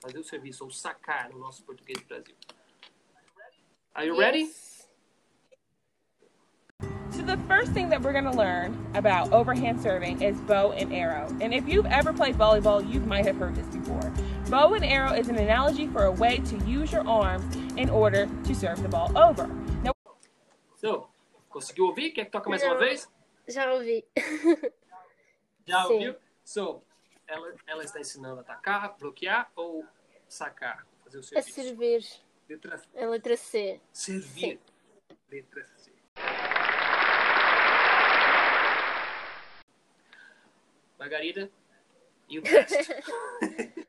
Fazer 0.03 0.19
o 0.19 0.25
serviço 0.25 0.65
ou 0.65 0.71
sacar 0.73 1.31
no 1.31 1.39
nosso 1.39 1.63
português 1.63 2.01
do 2.01 2.07
Brasil. 2.07 2.35
Are 3.95 4.05
you 4.05 4.19
ready? 4.19 4.41
Yes. 4.41 4.89
So 7.13 7.23
the 7.23 7.37
first 7.47 7.73
thing 7.73 7.89
that 7.91 8.03
we're 8.03 8.13
going 8.13 8.25
to 8.25 8.37
learn 8.37 8.77
about 8.95 9.33
overhand 9.33 9.81
serving 9.81 10.21
is 10.21 10.37
bow 10.41 10.73
and 10.73 10.93
arrow. 10.93 11.29
And 11.41 11.55
if 11.55 11.69
you've 11.69 11.87
ever 11.87 12.13
played 12.13 12.37
volleyball, 12.37 12.83
you 12.93 12.99
might 12.99 13.25
have 13.25 13.37
heard 13.37 13.55
this 13.55 13.69
before. 13.69 14.13
Bow 14.51 14.75
and 14.75 14.85
arrow 14.85 15.13
is 15.13 15.29
an 15.29 15.37
analogy 15.37 15.87
for 15.87 16.07
a 16.07 16.13
way 16.13 16.39
to 16.39 16.59
use 16.67 16.91
your 16.91 17.07
arms 17.07 17.45
in 17.77 17.89
order 17.89 18.29
to 18.43 18.55
serve 18.55 18.83
the 18.83 18.89
ball 18.89 19.17
over. 19.17 19.47
Now, 19.85 19.93
So, 20.75 21.14
conseguiu 21.55 21.87
ouvir? 21.87 22.11
Quer 22.11 22.25
que 22.25 22.33
toque 22.33 22.51
mais 22.51 22.63
uma 22.65 22.73
Não. 22.75 22.81
vez? 22.81 23.09
Já 23.47 23.73
ouvi. 23.73 24.05
Já 25.67 25.85
Sim. 25.87 25.93
ouviu? 25.95 26.17
So, 26.45 26.83
ela, 27.29 27.55
ela 27.67 27.85
está 27.85 28.01
ensinando 28.01 28.41
a 28.41 28.43
atacar, 28.43 28.99
bloquear 28.99 29.51
ou 29.55 29.87
sacar? 30.29 30.85
Fazer 31.05 31.19
o 31.19 31.21
A 31.21 31.23
serviço. 31.23 31.53
servir. 31.55 32.05
Letra 32.49 32.83
A 32.97 33.07
letra 33.07 33.37
C. 33.37 33.81
Servir. 33.93 34.61
Letra 35.31 35.67
C. 35.77 35.93
Margarida, 40.99 41.51
you 42.29 42.43
passed. 42.43 42.91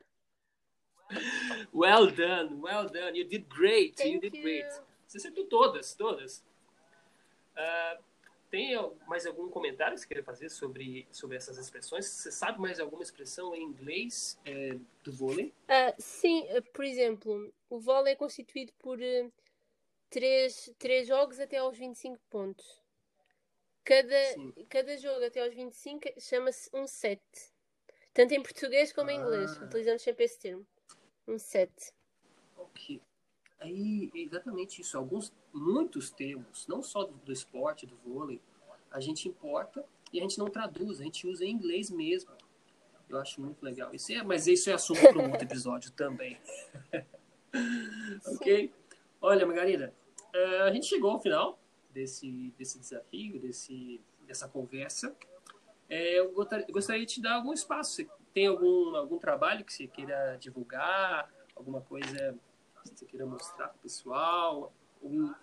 well 1.74 2.08
done, 2.12 2.62
well 2.62 2.88
done. 2.88 3.16
You 3.16 3.26
did 3.28 3.50
great. 3.50 4.00
you 4.06 4.20
did 4.20 4.36
you. 4.36 4.42
great. 4.44 4.66
Você 5.08 5.18
acertou 5.18 5.46
todas, 5.46 5.94
todas. 5.94 6.44
Ah, 7.56 8.00
tem 8.50 8.74
mais 9.08 9.26
algum 9.26 9.50
comentário 9.50 9.96
que 9.96 10.02
você 10.02 10.08
queira 10.08 10.24
fazer 10.24 10.50
sobre, 10.50 11.08
sobre 11.12 11.36
essas 11.38 11.58
expressões? 11.58 12.06
Você 12.06 12.32
sabe 12.32 12.60
mais 12.60 12.80
alguma 12.80 13.04
expressão 13.04 13.54
em 13.54 13.64
inglês 13.64 14.40
eh, 14.46 14.78
do 15.04 15.12
vôlei? 15.12 15.54
Ah, 15.68 15.94
sim, 15.98 16.48
ah, 16.50 16.62
por 16.74 16.86
exemplo, 16.86 17.54
o 17.70 17.80
vôlei 17.80 18.14
é 18.14 18.16
constituído 18.16 18.72
por 18.80 18.98
ah, 19.02 19.30
três, 20.10 20.72
três 20.78 21.08
jogos 21.08 21.40
até 21.40 21.58
aos 21.58 21.78
25 21.78 22.18
pontos. 22.30 22.82
Cada, 23.84 24.16
cada 24.70 24.98
jogo 24.98 25.24
até 25.26 25.42
aos 25.42 25.54
25 25.54 26.10
chama-se 26.20 26.70
um 26.74 26.88
set. 26.88 27.22
Tanto 28.14 28.34
em 28.34 28.42
português 28.42 28.94
como 28.94 29.12
em 29.12 29.20
inglês. 29.20 29.52
Ah. 29.58 29.66
Utilizamos 29.66 30.02
sempre 30.02 30.24
esse 30.24 30.40
termo. 30.40 30.66
Um 31.28 31.38
set. 31.38 31.94
Ok. 32.58 33.02
Aí, 33.60 34.12
é 34.14 34.20
exatamente 34.20 34.82
isso. 34.82 34.98
Alguns, 34.98 35.34
muitos 35.54 36.10
termos, 36.12 36.68
não 36.68 36.82
só 36.82 37.04
do, 37.04 37.14
do 37.14 37.32
esporte, 37.32 37.86
do 37.86 37.96
vôlei, 37.98 38.42
a 38.92 39.00
gente 39.00 39.28
importa 39.28 39.86
e 40.12 40.20
a 40.20 40.22
gente 40.22 40.38
não 40.38 40.50
traduz, 40.50 41.00
a 41.00 41.04
gente 41.04 41.28
usa 41.28 41.46
em 41.46 41.52
inglês 41.52 41.90
mesmo. 41.90 42.32
Eu 43.10 43.20
acho 43.20 43.40
muito 43.42 43.64
legal. 43.64 43.94
Isso 43.94 44.12
é, 44.12 44.24
mas 44.24 44.48
isso 44.48 44.70
é 44.70 44.74
assunto 44.74 45.02
para 45.02 45.20
um 45.20 45.32
outro 45.32 45.44
episódio 45.44 45.92
também. 45.92 46.38
ok? 48.26 48.74
Olha, 49.22 49.46
Margarida, 49.46 49.94
eh, 50.34 50.62
a 50.62 50.72
gente 50.72 50.88
chegou 50.88 51.12
ao 51.12 51.22
final 51.22 51.60
desse, 51.92 52.54
desse 52.58 52.80
desafio, 52.80 53.40
desse, 53.40 54.02
dessa 54.26 54.48
conversa. 54.48 55.16
Eh, 55.90 56.20
eu 56.20 56.32
gostaria, 56.32 56.66
gostaria 56.68 57.06
de 57.06 57.14
te 57.14 57.22
dar 57.22 57.36
algum 57.36 57.54
espaço. 57.54 57.92
Você 57.92 58.10
tem 58.34 58.48
algum, 58.48 58.96
algum 58.96 59.18
trabalho 59.18 59.64
que 59.64 59.74
você 59.74 59.88
queira 59.88 60.38
divulgar? 60.40 61.32
Alguma 61.56 61.82
coisa 61.82 62.38
que 62.92 63.00
você 63.00 63.06
queira 63.06 63.26
mostrar 63.26 63.68
para 63.70 63.78
o 63.78 63.82
pessoal? 63.82 64.74
Algum, 65.02 65.34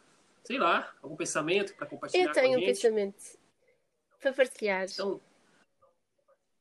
sei 0.45 0.59
lá, 0.59 0.95
algum 1.03 1.17
pensamento 1.17 1.75
para 1.75 1.87
compartilhar 1.87 2.25
Eu 2.25 2.33
tenho 2.33 2.59
com 2.59 2.63
um 2.63 2.67
pensamento 2.67 3.39
para 4.21 4.33
partilhar. 4.33 4.85
Então, 4.85 5.21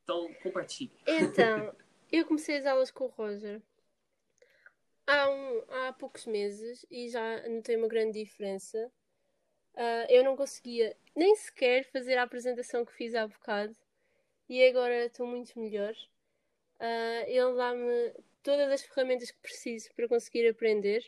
então 0.04 0.34
compartilhe. 0.44 0.92
Então, 1.08 1.76
eu 2.12 2.26
comecei 2.26 2.58
as 2.58 2.66
aulas 2.66 2.92
com 2.92 3.06
o 3.06 3.08
Roger 3.08 3.62
há, 5.12 5.30
um, 5.30 5.64
há 5.70 5.94
poucos 5.94 6.26
meses 6.26 6.86
e 6.90 7.10
já 7.10 7.48
notei 7.50 7.76
uma 7.76 7.88
grande 7.88 8.24
diferença. 8.24 8.92
Ah, 9.76 10.06
eu 10.10 10.24
não 10.24 10.36
conseguia 10.36 10.96
nem 11.16 11.36
sequer 11.36 11.84
fazer 11.92 12.18
a 12.18 12.24
apresentação 12.24 12.86
que 12.86 12.94
fiz 12.94 13.16
há 13.16 13.28
bocado 13.28 13.76
e 14.50 14.64
agora 14.66 15.06
estou 15.06 15.28
muito 15.28 15.58
melhor. 15.60 15.94
Ah, 16.80 17.24
ele 17.28 17.56
dá-me 17.56 18.14
todas 18.44 18.72
as 18.72 18.82
ferramentas 18.84 19.32
que 19.32 19.40
preciso 19.40 19.90
para 19.96 20.08
conseguir 20.08 20.48
aprender 20.48 21.04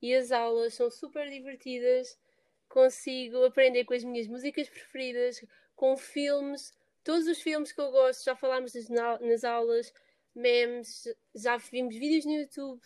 e 0.00 0.14
as 0.14 0.30
aulas 0.32 0.74
são 0.74 0.90
super 0.90 1.28
divertidas. 1.28 2.18
Consigo 2.68 3.44
aprender 3.44 3.84
com 3.84 3.94
as 3.94 4.04
minhas 4.04 4.26
músicas 4.26 4.68
preferidas, 4.68 5.44
com 5.74 5.96
filmes, 5.96 6.72
todos 7.02 7.26
os 7.26 7.40
filmes 7.40 7.72
que 7.72 7.80
eu 7.80 7.90
gosto, 7.90 8.24
já 8.24 8.36
falámos 8.36 8.72
nas 9.20 9.44
aulas, 9.44 9.92
memes, 10.34 11.08
já 11.34 11.56
vimos 11.56 11.96
vídeos 11.96 12.26
no 12.26 12.32
YouTube. 12.32 12.82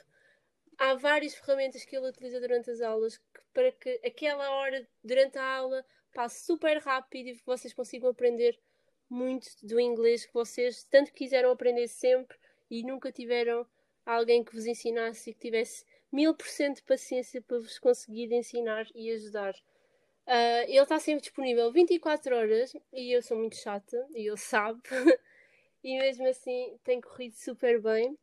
Há 0.78 0.94
várias 0.94 1.34
ferramentas 1.34 1.84
que 1.84 1.96
ele 1.96 2.08
utiliza 2.08 2.40
durante 2.40 2.70
as 2.70 2.80
aulas 2.80 3.20
para 3.52 3.72
que 3.72 4.00
aquela 4.04 4.50
hora 4.50 4.86
durante 5.02 5.38
a 5.38 5.44
aula 5.44 5.84
passe 6.14 6.44
super 6.44 6.78
rápido 6.78 7.28
e 7.28 7.40
vocês 7.44 7.74
consigam 7.74 8.10
aprender 8.10 8.58
muito 9.08 9.48
do 9.62 9.78
inglês 9.78 10.24
que 10.24 10.32
vocês 10.32 10.84
tanto 10.84 11.12
quiseram 11.12 11.50
aprender 11.50 11.88
sempre 11.88 12.38
e 12.70 12.82
nunca 12.82 13.12
tiveram 13.12 13.66
alguém 14.04 14.44
que 14.44 14.54
vos 14.54 14.66
ensinasse 14.66 15.30
e 15.30 15.34
que 15.34 15.40
tivesse 15.40 15.84
mil 16.10 16.34
por 16.34 16.46
cento 16.46 16.76
de 16.76 16.82
paciência 16.82 17.40
para 17.42 17.58
vos 17.58 17.78
conseguir 17.78 18.32
ensinar 18.32 18.86
e 18.94 19.10
ajudar. 19.12 19.54
Ah, 20.26 20.62
ele 20.64 20.78
está 20.78 20.98
sempre 20.98 21.22
disponível 21.22 21.72
24 21.72 22.36
horas 22.36 22.72
e 22.92 23.12
eu 23.16 23.22
sou 23.22 23.36
muito 23.36 23.56
chata 23.56 24.06
e 24.14 24.28
ele 24.28 24.36
sabe. 24.36 24.80
e 25.82 25.98
mesmo 25.98 26.26
assim 26.28 26.78
tem 26.84 27.00
corrido 27.00 27.34
super 27.34 27.80
bem. 27.80 28.16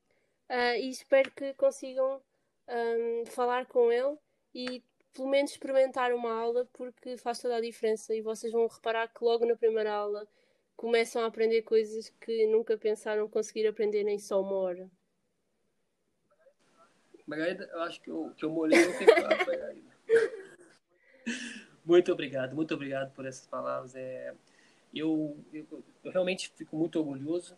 Ah, 0.50 0.78
e 0.78 0.90
espero 0.90 1.32
que 1.32 1.54
consigam 1.56 2.22
ahm, 2.68 3.26
falar 3.28 3.66
com 3.68 3.92
ele 3.92 4.18
e 4.54 4.84
pelo 5.14 5.30
menos 5.30 5.52
experimentar 5.52 6.14
uma 6.14 6.32
aula 6.34 6.66
porque 6.74 7.18
faz 7.18 7.40
toda 7.40 7.58
a 7.58 7.62
diferença 7.62 8.16
e 8.16 8.22
vocês 8.22 8.52
vão 8.54 8.68
reparar 8.68 9.08
que 9.10 9.24
logo 9.24 9.46
na 9.46 9.56
primeira 9.56 9.92
aula 9.94 10.28
começam 10.76 11.24
a 11.24 11.28
aprender 11.28 11.64
coisas 11.64 12.10
que 12.22 12.48
nunca 12.48 12.78
pensaram 12.78 13.28
conseguir 13.30 13.68
aprender 13.68 14.04
nem 14.04 14.18
só 14.20 14.42
uma 14.42 14.56
hora. 14.56 14.90
Margarida, 17.30 17.70
eu 17.72 17.82
acho 17.82 18.02
que 18.02 18.10
eu, 18.10 18.34
que 18.36 18.44
eu 18.44 18.50
molhei 18.50 18.84
o 18.88 18.98
teclado, 18.98 19.38
Margarida. 19.46 19.90
Muito 21.86 22.12
obrigado, 22.12 22.56
muito 22.56 22.74
obrigado 22.74 23.12
por 23.14 23.26
essas 23.26 23.46
palavras. 23.46 23.96
É, 23.96 24.34
eu, 24.94 25.38
eu, 25.54 25.84
eu 26.04 26.12
realmente 26.12 26.52
fico 26.56 26.76
muito 26.76 27.00
orgulhoso 27.00 27.56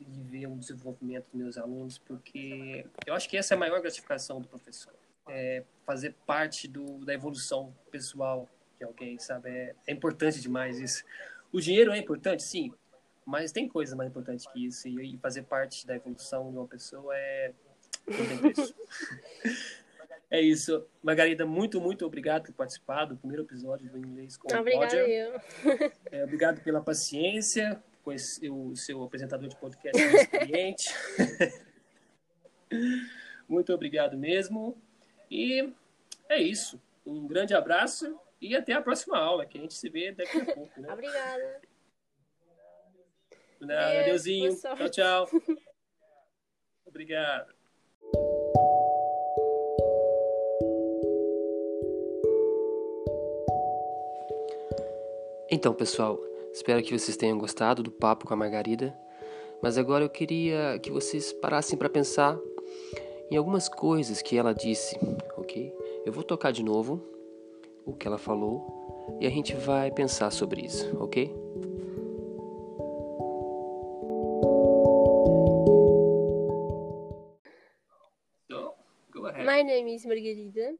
de 0.00 0.22
ver 0.22 0.46
o 0.46 0.56
desenvolvimento 0.56 1.26
dos 1.26 1.34
meus 1.34 1.56
alunos, 1.56 1.98
porque 1.98 2.84
eu 3.06 3.14
acho 3.14 3.28
que 3.28 3.36
essa 3.36 3.54
é 3.54 3.56
a 3.56 3.58
maior 3.58 3.80
gratificação 3.80 4.40
do 4.40 4.48
professor. 4.48 4.92
É 5.28 5.62
fazer 5.84 6.14
parte 6.26 6.68
do, 6.68 7.04
da 7.04 7.14
evolução 7.14 7.72
pessoal 7.90 8.48
de 8.78 8.84
alguém, 8.84 9.18
sabe? 9.18 9.48
É, 9.48 9.74
é 9.86 9.92
importante 9.92 10.40
demais 10.40 10.80
isso. 10.80 11.04
O 11.52 11.60
dinheiro 11.60 11.92
é 11.92 11.98
importante, 11.98 12.42
sim, 12.42 12.72
mas 13.24 13.50
tem 13.50 13.68
coisa 13.68 13.96
mais 13.96 14.10
importante 14.10 14.48
que 14.52 14.66
isso. 14.66 14.88
E 14.88 15.16
fazer 15.18 15.42
parte 15.42 15.86
da 15.86 15.94
evolução 15.94 16.50
de 16.50 16.58
uma 16.58 16.66
pessoa 16.66 17.16
é. 17.16 17.52
É 20.30 20.40
isso. 20.40 20.86
Margarida, 21.02 21.46
muito, 21.46 21.80
muito 21.80 22.04
obrigado 22.04 22.46
por 22.46 22.52
participar 22.54 23.04
do 23.04 23.16
primeiro 23.16 23.44
episódio 23.44 23.88
do 23.88 23.98
Inglês 23.98 24.36
com 24.36 24.52
Obrigada 24.54 24.84
Roger. 24.86 25.08
eu. 25.08 25.92
É, 26.10 26.24
obrigado 26.24 26.60
pela 26.62 26.80
paciência 26.80 27.82
com 28.02 28.12
esse, 28.12 28.48
o 28.50 28.74
seu 28.74 29.02
apresentador 29.04 29.48
de 29.48 29.56
podcast 29.56 29.96
experiente. 30.16 30.94
muito 33.48 33.72
obrigado 33.72 34.16
mesmo. 34.16 34.76
E 35.30 35.72
é 36.28 36.40
isso. 36.40 36.80
Um 37.04 37.26
grande 37.26 37.54
abraço 37.54 38.18
e 38.40 38.54
até 38.56 38.72
a 38.72 38.82
próxima 38.82 39.18
aula, 39.18 39.46
que 39.46 39.58
a 39.58 39.60
gente 39.60 39.74
se 39.74 39.88
vê 39.88 40.12
daqui 40.12 40.38
a 40.38 40.44
pouco. 40.54 40.80
Né? 40.80 40.92
Obrigada. 40.92 41.60
Adeusinho. 43.62 44.54
Tchau, 44.56 44.88
tchau. 44.90 45.28
Obrigado. 46.84 47.54
Então, 55.56 55.72
pessoal, 55.72 56.20
espero 56.52 56.82
que 56.82 56.92
vocês 56.92 57.16
tenham 57.16 57.38
gostado 57.38 57.82
do 57.82 57.90
papo 57.90 58.26
com 58.26 58.34
a 58.34 58.36
Margarida. 58.36 58.94
Mas 59.62 59.78
agora 59.78 60.04
eu 60.04 60.10
queria 60.10 60.78
que 60.82 60.90
vocês 60.90 61.32
parassem 61.32 61.78
para 61.78 61.88
pensar 61.88 62.38
em 63.30 63.38
algumas 63.38 63.66
coisas 63.66 64.20
que 64.20 64.36
ela 64.36 64.52
disse, 64.52 64.98
ok? 65.34 65.74
Eu 66.04 66.12
vou 66.12 66.22
tocar 66.22 66.50
de 66.50 66.62
novo 66.62 67.02
o 67.86 67.94
que 67.94 68.06
ela 68.06 68.18
falou 68.18 69.16
e 69.18 69.26
a 69.26 69.30
gente 69.30 69.54
vai 69.54 69.90
pensar 69.90 70.30
sobre 70.30 70.60
isso, 70.60 70.94
ok? 71.00 71.34
Ahead. 79.24 79.46
My 79.46 79.62
name 79.62 79.94
is 79.94 80.04
Margarida. 80.04 80.74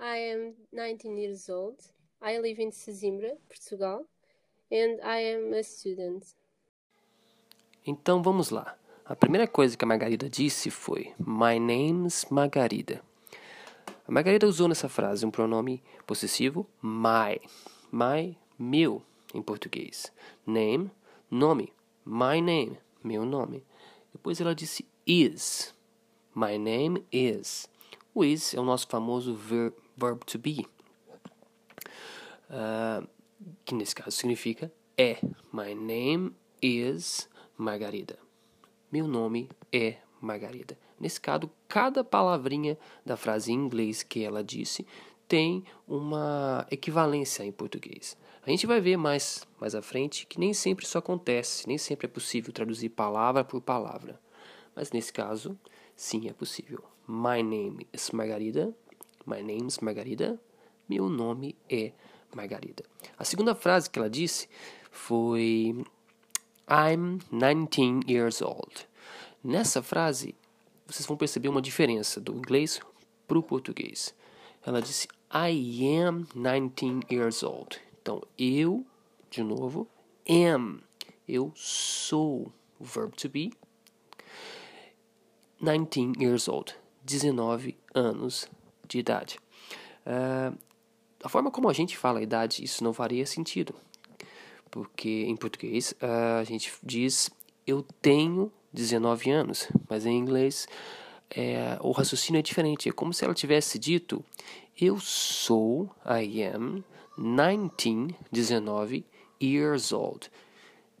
I 0.00 0.32
am 0.32 0.54
19 0.72 1.18
years 1.18 1.50
old. 1.50 1.76
I 2.22 2.38
live 2.38 2.60
in 2.60 2.70
Sesimbra, 2.70 3.36
Portugal, 3.48 4.04
and 4.70 5.00
I 5.02 5.34
am 5.34 5.52
a 5.52 5.62
student. 5.62 6.24
Então 7.86 8.22
vamos 8.22 8.50
lá. 8.50 8.76
A 9.04 9.14
primeira 9.14 9.46
coisa 9.46 9.76
que 9.76 9.84
a 9.84 9.88
Margarida 9.88 10.28
disse 10.28 10.70
foi 10.70 11.14
My 11.18 11.60
name's 11.60 12.24
Margarida. 12.30 13.02
A 14.08 14.10
Margarida 14.10 14.46
usou 14.46 14.66
nessa 14.66 14.88
frase 14.88 15.24
um 15.24 15.30
pronome 15.30 15.82
possessivo 16.06 16.66
my. 16.82 17.40
My, 17.92 18.36
meu, 18.58 19.02
em 19.32 19.42
português. 19.42 20.12
Name, 20.46 20.90
nome. 21.30 21.72
My 22.04 22.40
name, 22.40 22.78
meu 23.04 23.24
nome. 23.24 23.64
Depois 24.12 24.40
ela 24.40 24.54
disse 24.54 24.86
is. 25.06 25.74
My 26.34 26.58
name 26.58 27.04
is. 27.12 27.68
O 28.14 28.24
is 28.24 28.54
é 28.54 28.60
o 28.60 28.64
nosso 28.64 28.88
famoso 28.88 29.34
ver, 29.34 29.72
verb 29.96 30.24
to 30.24 30.38
be. 30.38 30.66
Ah, 32.48 33.02
que 33.64 33.74
nesse 33.74 33.94
caso 33.94 34.10
significa 34.12 34.72
é. 34.96 35.18
My 35.52 35.74
name 35.74 36.34
is 36.62 37.28
Margarida. 37.56 38.18
Meu 38.90 39.06
nome 39.06 39.48
é 39.72 39.96
Margarida. 40.20 40.78
Nesse 40.98 41.20
caso, 41.20 41.50
cada 41.68 42.02
palavrinha 42.02 42.78
da 43.04 43.16
frase 43.16 43.52
em 43.52 43.54
inglês 43.54 44.02
que 44.02 44.22
ela 44.22 44.42
disse 44.42 44.86
tem 45.28 45.64
uma 45.86 46.66
equivalência 46.70 47.44
em 47.44 47.52
português. 47.52 48.16
A 48.42 48.50
gente 48.50 48.66
vai 48.66 48.80
ver 48.80 48.96
mais, 48.96 49.46
mais 49.60 49.74
à 49.74 49.82
frente 49.82 50.24
que 50.26 50.38
nem 50.38 50.54
sempre 50.54 50.84
isso 50.84 50.96
acontece, 50.96 51.66
nem 51.66 51.76
sempre 51.76 52.06
é 52.06 52.08
possível 52.08 52.52
traduzir 52.52 52.90
palavra 52.90 53.44
por 53.44 53.60
palavra. 53.60 54.20
Mas 54.74 54.92
nesse 54.92 55.12
caso, 55.12 55.58
sim 55.96 56.28
é 56.28 56.32
possível. 56.32 56.84
My 57.08 57.42
name 57.42 57.86
is 57.92 58.10
Margarida. 58.12 58.74
My 59.26 59.42
name 59.42 59.66
is 59.66 59.78
Margarida. 59.78 60.40
Meu 60.88 61.08
nome 61.08 61.56
é 61.68 61.74
Margarida. 61.74 62.15
A 63.18 63.24
segunda 63.24 63.54
frase 63.54 63.88
que 63.88 63.98
ela 63.98 64.10
disse 64.10 64.48
foi 64.90 65.84
I'm 66.68 67.18
19 67.30 68.02
years 68.08 68.42
old. 68.42 68.88
Nessa 69.42 69.82
frase, 69.82 70.34
vocês 70.86 71.06
vão 71.06 71.16
perceber 71.16 71.48
uma 71.48 71.62
diferença 71.62 72.20
do 72.20 72.34
inglês 72.34 72.80
para 73.26 73.38
o 73.38 73.42
português. 73.42 74.14
Ela 74.64 74.82
disse 74.82 75.08
I 75.32 75.86
am 75.98 76.26
19 76.34 77.06
years 77.10 77.42
old. 77.42 77.80
Então, 78.02 78.22
eu 78.38 78.84
de 79.30 79.42
novo. 79.42 79.88
Am, 80.28 80.80
eu 81.28 81.52
sou. 81.54 82.52
O 82.78 82.84
verb 82.84 83.14
to 83.16 83.28
be. 83.28 83.52
19 85.60 86.12
years 86.20 86.48
old, 86.48 86.74
19 87.04 87.76
anos 87.94 88.48
de 88.86 88.98
idade. 88.98 89.38
Uh, 90.06 90.56
a 91.26 91.28
forma 91.28 91.50
como 91.50 91.68
a 91.68 91.72
gente 91.72 91.98
fala 91.98 92.20
a 92.20 92.22
idade, 92.22 92.62
isso 92.62 92.84
não 92.84 92.92
faria 92.92 93.26
sentido. 93.26 93.74
Porque 94.70 95.24
em 95.26 95.36
português 95.36 95.92
a 96.38 96.44
gente 96.44 96.72
diz 96.84 97.30
eu 97.66 97.84
tenho 98.00 98.52
19 98.72 99.30
anos, 99.32 99.68
mas 99.88 100.06
em 100.06 100.16
inglês 100.16 100.68
é, 101.28 101.76
o 101.80 101.90
raciocínio 101.90 102.38
é 102.38 102.42
diferente. 102.42 102.88
É 102.88 102.92
como 102.92 103.12
se 103.12 103.24
ela 103.24 103.34
tivesse 103.34 103.76
dito 103.76 104.24
eu 104.80 105.00
sou, 105.00 105.90
I 106.04 106.44
am, 106.44 106.84
19, 107.18 108.14
19 108.30 109.04
years 109.42 109.92
old, 109.92 110.30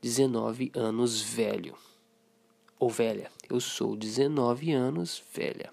19 0.02 0.72
anos 0.74 1.22
velho 1.22 1.76
ou 2.80 2.90
velha. 2.90 3.30
Eu 3.48 3.60
sou 3.60 3.94
19 3.94 4.72
anos 4.72 5.22
velha. 5.32 5.72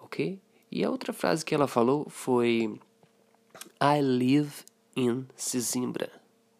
Ok? 0.00 0.40
E 0.72 0.84
a 0.84 0.90
outra 0.90 1.12
frase 1.12 1.44
que 1.44 1.54
ela 1.54 1.68
falou 1.68 2.08
foi 2.10 2.80
I 3.86 4.00
live 4.00 4.64
in 4.96 5.26
Sesimbra. 5.36 6.08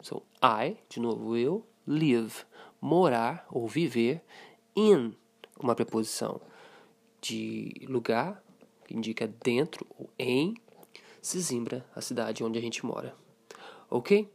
So, 0.03 0.25
I, 0.43 0.77
de 0.91 1.01
novo 1.01 1.39
eu, 1.39 1.67
live, 1.87 2.45
morar 2.83 3.47
ou 3.51 3.67
viver, 3.67 4.23
in, 4.77 5.15
uma 5.59 5.75
preposição 5.75 6.39
de 7.23 7.87
lugar, 7.89 8.45
que 8.87 8.95
indica 8.95 9.27
dentro 9.43 9.87
ou 9.99 10.11
em, 10.19 10.53
Sesimbra, 11.23 11.87
a 11.97 12.03
cidade 12.03 12.45
onde 12.45 12.59
a 12.59 12.61
gente 12.61 12.85
mora. 12.85 13.17
Ok? 13.89 14.31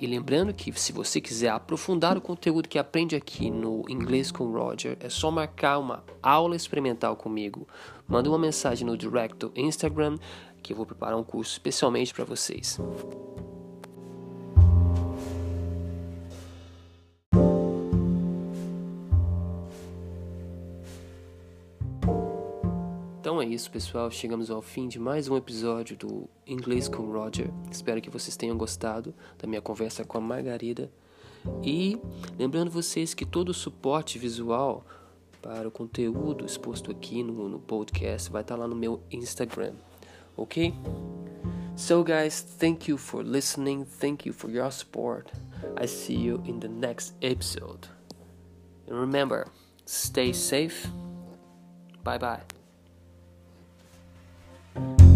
E 0.00 0.06
lembrando 0.06 0.54
que 0.54 0.72
se 0.80 0.92
você 0.92 1.20
quiser 1.20 1.50
aprofundar 1.50 2.16
o 2.16 2.22
conteúdo 2.22 2.66
que 2.66 2.78
aprende 2.78 3.14
aqui 3.14 3.50
no 3.50 3.84
Inglês 3.86 4.32
com 4.32 4.50
Roger, 4.50 4.96
é 4.98 5.10
só 5.10 5.30
marcar 5.30 5.78
uma 5.78 6.02
aula 6.22 6.56
experimental 6.56 7.14
comigo. 7.14 7.68
Manda 8.08 8.30
uma 8.30 8.38
mensagem 8.38 8.86
no 8.86 8.96
direct 8.96 9.36
do 9.36 9.52
Instagram 9.54 10.16
que 10.62 10.72
eu 10.72 10.76
vou 10.78 10.86
preparar 10.86 11.18
um 11.18 11.22
curso 11.22 11.52
especialmente 11.52 12.14
para 12.14 12.24
vocês. 12.24 12.78
Isso, 23.52 23.70
pessoal. 23.70 24.10
Chegamos 24.10 24.50
ao 24.50 24.62
fim 24.62 24.86
de 24.86 24.98
mais 24.98 25.28
um 25.28 25.36
episódio 25.36 25.96
do 25.96 26.28
Inglês 26.46 26.88
com 26.88 27.10
Roger. 27.10 27.50
Espero 27.70 28.00
que 28.00 28.08
vocês 28.08 28.36
tenham 28.36 28.56
gostado 28.56 29.12
da 29.38 29.48
minha 29.48 29.60
conversa 29.60 30.04
com 30.04 30.18
a 30.18 30.20
Margarida. 30.20 30.90
E 31.62 31.98
lembrando 32.38 32.70
vocês 32.70 33.12
que 33.12 33.26
todo 33.26 33.48
o 33.48 33.54
suporte 33.54 34.18
visual 34.18 34.86
para 35.42 35.66
o 35.66 35.70
conteúdo 35.70 36.44
exposto 36.44 36.90
aqui 36.90 37.22
no, 37.22 37.48
no 37.48 37.58
podcast 37.58 38.30
vai 38.30 38.42
estar 38.42 38.56
lá 38.56 38.68
no 38.68 38.76
meu 38.76 39.02
Instagram, 39.10 39.72
ok? 40.36 40.72
So, 41.76 42.04
guys, 42.04 42.42
thank 42.42 42.90
you 42.90 42.98
for 42.98 43.24
listening. 43.24 43.84
Thank 43.84 44.28
you 44.28 44.34
for 44.34 44.50
your 44.50 44.70
support. 44.70 45.32
I 45.76 45.86
see 45.86 46.14
you 46.14 46.42
in 46.44 46.60
the 46.60 46.68
next 46.68 47.14
episode. 47.22 47.88
And 48.86 49.00
remember, 49.00 49.46
stay 49.86 50.32
safe. 50.32 50.86
Bye 52.04 52.18
bye. 52.18 52.59
Bye. 54.74 55.09